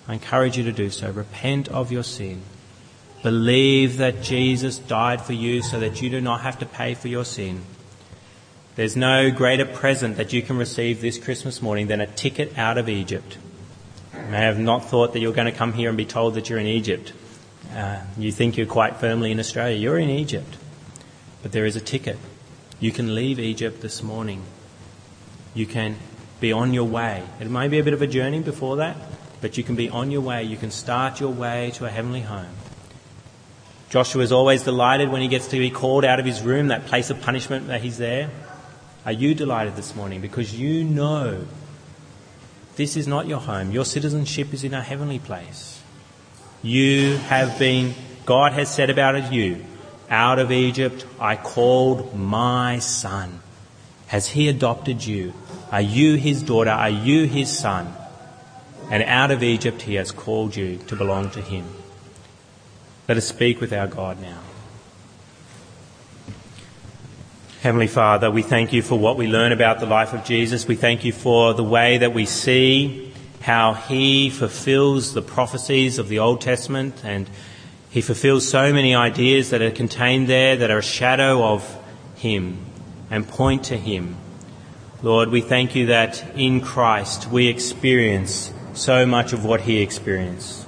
I 0.08 0.14
encourage 0.14 0.58
you 0.58 0.64
to 0.64 0.72
do 0.72 0.90
so. 0.90 1.12
Repent 1.12 1.68
of 1.68 1.92
your 1.92 2.02
sin. 2.02 2.42
Believe 3.22 3.98
that 3.98 4.20
Jesus 4.20 4.78
died 4.78 5.22
for 5.22 5.32
you 5.32 5.62
so 5.62 5.78
that 5.78 6.02
you 6.02 6.10
do 6.10 6.20
not 6.20 6.40
have 6.40 6.58
to 6.58 6.66
pay 6.66 6.94
for 6.94 7.06
your 7.06 7.24
sin. 7.24 7.62
There's 8.74 8.96
no 8.96 9.30
greater 9.30 9.64
present 9.64 10.16
that 10.16 10.32
you 10.32 10.42
can 10.42 10.58
receive 10.58 11.00
this 11.00 11.18
Christmas 11.18 11.62
morning 11.62 11.86
than 11.86 12.00
a 12.00 12.08
ticket 12.08 12.58
out 12.58 12.76
of 12.76 12.88
Egypt. 12.88 13.38
You 14.12 14.22
may 14.22 14.38
have 14.38 14.58
not 14.58 14.84
thought 14.84 15.12
that 15.12 15.20
you're 15.20 15.32
going 15.32 15.50
to 15.50 15.56
come 15.56 15.72
here 15.72 15.88
and 15.88 15.96
be 15.96 16.04
told 16.04 16.34
that 16.34 16.50
you're 16.50 16.58
in 16.58 16.66
Egypt. 16.66 17.12
Uh, 17.72 18.00
you 18.18 18.32
think 18.32 18.56
you're 18.56 18.66
quite 18.66 18.96
firmly 18.96 19.30
in 19.30 19.38
Australia. 19.38 19.78
You're 19.78 19.98
in 19.98 20.10
Egypt. 20.10 20.56
But 21.44 21.52
there 21.52 21.64
is 21.64 21.76
a 21.76 21.80
ticket. 21.80 22.18
You 22.80 22.90
can 22.90 23.14
leave 23.14 23.38
Egypt 23.38 23.80
this 23.80 24.02
morning 24.02 24.42
you 25.54 25.66
can 25.66 25.96
be 26.40 26.52
on 26.52 26.74
your 26.74 26.84
way. 26.84 27.22
It 27.40 27.48
may 27.48 27.68
be 27.68 27.78
a 27.78 27.84
bit 27.84 27.94
of 27.94 28.02
a 28.02 28.06
journey 28.06 28.40
before 28.40 28.76
that, 28.76 28.96
but 29.40 29.56
you 29.56 29.64
can 29.64 29.76
be 29.76 29.88
on 29.88 30.10
your 30.10 30.20
way. 30.20 30.42
You 30.42 30.56
can 30.56 30.70
start 30.70 31.20
your 31.20 31.30
way 31.30 31.70
to 31.74 31.86
a 31.86 31.90
heavenly 31.90 32.20
home. 32.20 32.54
Joshua 33.88 34.22
is 34.22 34.32
always 34.32 34.62
delighted 34.62 35.08
when 35.10 35.22
he 35.22 35.28
gets 35.28 35.46
to 35.48 35.58
be 35.58 35.70
called 35.70 36.04
out 36.04 36.18
of 36.18 36.26
his 36.26 36.42
room, 36.42 36.68
that 36.68 36.86
place 36.86 37.10
of 37.10 37.20
punishment 37.22 37.68
that 37.68 37.80
he's 37.80 37.98
there. 37.98 38.28
Are 39.06 39.12
you 39.12 39.34
delighted 39.34 39.76
this 39.76 39.94
morning? 39.94 40.20
Because 40.20 40.58
you 40.58 40.82
know 40.82 41.46
this 42.76 42.96
is 42.96 43.06
not 43.06 43.28
your 43.28 43.38
home. 43.38 43.70
Your 43.70 43.84
citizenship 43.84 44.52
is 44.52 44.64
in 44.64 44.74
a 44.74 44.82
heavenly 44.82 45.20
place. 45.20 45.80
You 46.62 47.18
have 47.28 47.58
been, 47.58 47.94
God 48.26 48.52
has 48.54 48.74
said 48.74 48.90
about 48.90 49.32
you, 49.32 49.64
out 50.10 50.38
of 50.38 50.50
Egypt 50.50 51.06
I 51.20 51.36
called 51.36 52.18
my 52.18 52.80
son. 52.80 53.40
Has 54.08 54.28
he 54.28 54.48
adopted 54.48 55.04
you? 55.04 55.32
Are 55.72 55.80
you 55.80 56.16
his 56.16 56.42
daughter? 56.42 56.70
Are 56.70 56.90
you 56.90 57.26
his 57.26 57.56
son? 57.56 57.92
And 58.90 59.02
out 59.02 59.30
of 59.30 59.42
Egypt 59.42 59.82
he 59.82 59.94
has 59.94 60.12
called 60.12 60.54
you 60.54 60.78
to 60.86 60.96
belong 60.96 61.30
to 61.30 61.40
him. 61.40 61.66
Let 63.08 63.16
us 63.16 63.26
speak 63.26 63.60
with 63.60 63.72
our 63.72 63.86
God 63.86 64.20
now. 64.20 64.40
Heavenly 67.60 67.86
Father, 67.86 68.30
we 68.30 68.42
thank 68.42 68.74
you 68.74 68.82
for 68.82 68.98
what 68.98 69.16
we 69.16 69.26
learn 69.26 69.50
about 69.50 69.80
the 69.80 69.86
life 69.86 70.12
of 70.12 70.24
Jesus. 70.24 70.68
We 70.68 70.76
thank 70.76 71.02
you 71.02 71.12
for 71.12 71.54
the 71.54 71.64
way 71.64 71.96
that 71.98 72.12
we 72.12 72.26
see 72.26 73.10
how 73.40 73.72
he 73.72 74.28
fulfills 74.28 75.14
the 75.14 75.22
prophecies 75.22 75.98
of 75.98 76.08
the 76.08 76.18
Old 76.18 76.42
Testament 76.42 77.02
and 77.04 77.28
he 77.90 78.00
fulfills 78.00 78.46
so 78.46 78.72
many 78.72 78.94
ideas 78.94 79.50
that 79.50 79.62
are 79.62 79.70
contained 79.70 80.26
there 80.26 80.56
that 80.56 80.70
are 80.70 80.78
a 80.78 80.82
shadow 80.82 81.42
of 81.42 81.78
him 82.16 82.58
and 83.10 83.28
point 83.28 83.64
to 83.64 83.76
him. 83.76 84.16
Lord, 85.02 85.28
we 85.28 85.40
thank 85.40 85.74
you 85.74 85.86
that 85.86 86.36
in 86.36 86.60
Christ 86.60 87.30
we 87.30 87.48
experience 87.48 88.52
so 88.72 89.06
much 89.06 89.32
of 89.32 89.44
what 89.44 89.62
he 89.62 89.82
experienced 89.82 90.66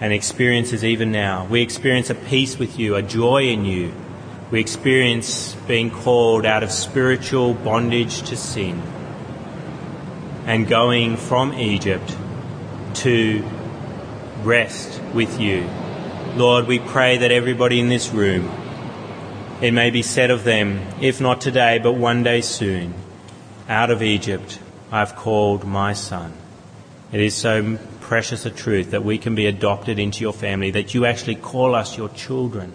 and 0.00 0.12
experiences 0.12 0.84
even 0.84 1.10
now. 1.10 1.46
We 1.46 1.62
experience 1.62 2.10
a 2.10 2.14
peace 2.14 2.58
with 2.58 2.78
you, 2.78 2.94
a 2.94 3.02
joy 3.02 3.44
in 3.44 3.64
you. 3.64 3.92
We 4.50 4.60
experience 4.60 5.54
being 5.66 5.90
called 5.90 6.46
out 6.46 6.62
of 6.62 6.70
spiritual 6.70 7.54
bondage 7.54 8.22
to 8.28 8.36
sin. 8.36 8.82
and 10.46 10.68
going 10.68 11.16
from 11.16 11.52
Egypt 11.54 12.16
to 12.94 13.44
rest 14.44 15.02
with 15.12 15.40
you. 15.40 15.68
Lord, 16.36 16.68
we 16.68 16.78
pray 16.78 17.18
that 17.18 17.32
everybody 17.32 17.80
in 17.80 17.88
this 17.88 18.12
room, 18.12 18.48
it 19.60 19.72
may 19.72 19.90
be 19.90 20.02
said 20.02 20.30
of 20.30 20.44
them, 20.44 20.80
if 21.00 21.20
not 21.20 21.40
today, 21.40 21.78
but 21.78 21.92
one 21.92 22.22
day 22.22 22.42
soon, 22.42 22.92
out 23.68 23.90
of 23.90 24.02
Egypt 24.02 24.58
I've 24.92 25.16
called 25.16 25.64
my 25.64 25.94
son. 25.94 26.34
It 27.10 27.20
is 27.20 27.34
so 27.34 27.78
precious 28.00 28.44
a 28.44 28.50
truth 28.50 28.90
that 28.90 29.04
we 29.04 29.16
can 29.18 29.34
be 29.34 29.46
adopted 29.46 29.98
into 29.98 30.20
your 30.20 30.32
family, 30.32 30.70
that 30.72 30.94
you 30.94 31.06
actually 31.06 31.36
call 31.36 31.74
us 31.74 31.96
your 31.96 32.10
children. 32.10 32.72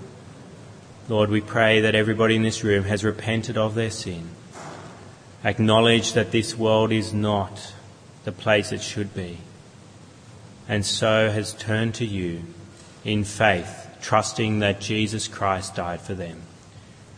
Lord, 1.07 1.29
we 1.29 1.41
pray 1.41 1.81
that 1.81 1.95
everybody 1.95 2.35
in 2.35 2.41
this 2.41 2.63
room 2.63 2.85
has 2.85 3.03
repented 3.03 3.57
of 3.57 3.75
their 3.75 3.91
sin, 3.91 4.29
acknowledged 5.43 6.15
that 6.15 6.31
this 6.31 6.57
world 6.57 6.91
is 6.91 7.13
not 7.13 7.73
the 8.23 8.31
place 8.31 8.71
it 8.71 8.81
should 8.81 9.13
be, 9.13 9.37
and 10.67 10.85
so 10.85 11.29
has 11.29 11.53
turned 11.53 11.93
to 11.95 12.05
you 12.05 12.41
in 13.03 13.23
faith, 13.23 13.87
trusting 14.01 14.59
that 14.59 14.81
Jesus 14.81 15.27
Christ 15.27 15.75
died 15.75 16.01
for 16.01 16.13
them. 16.13 16.41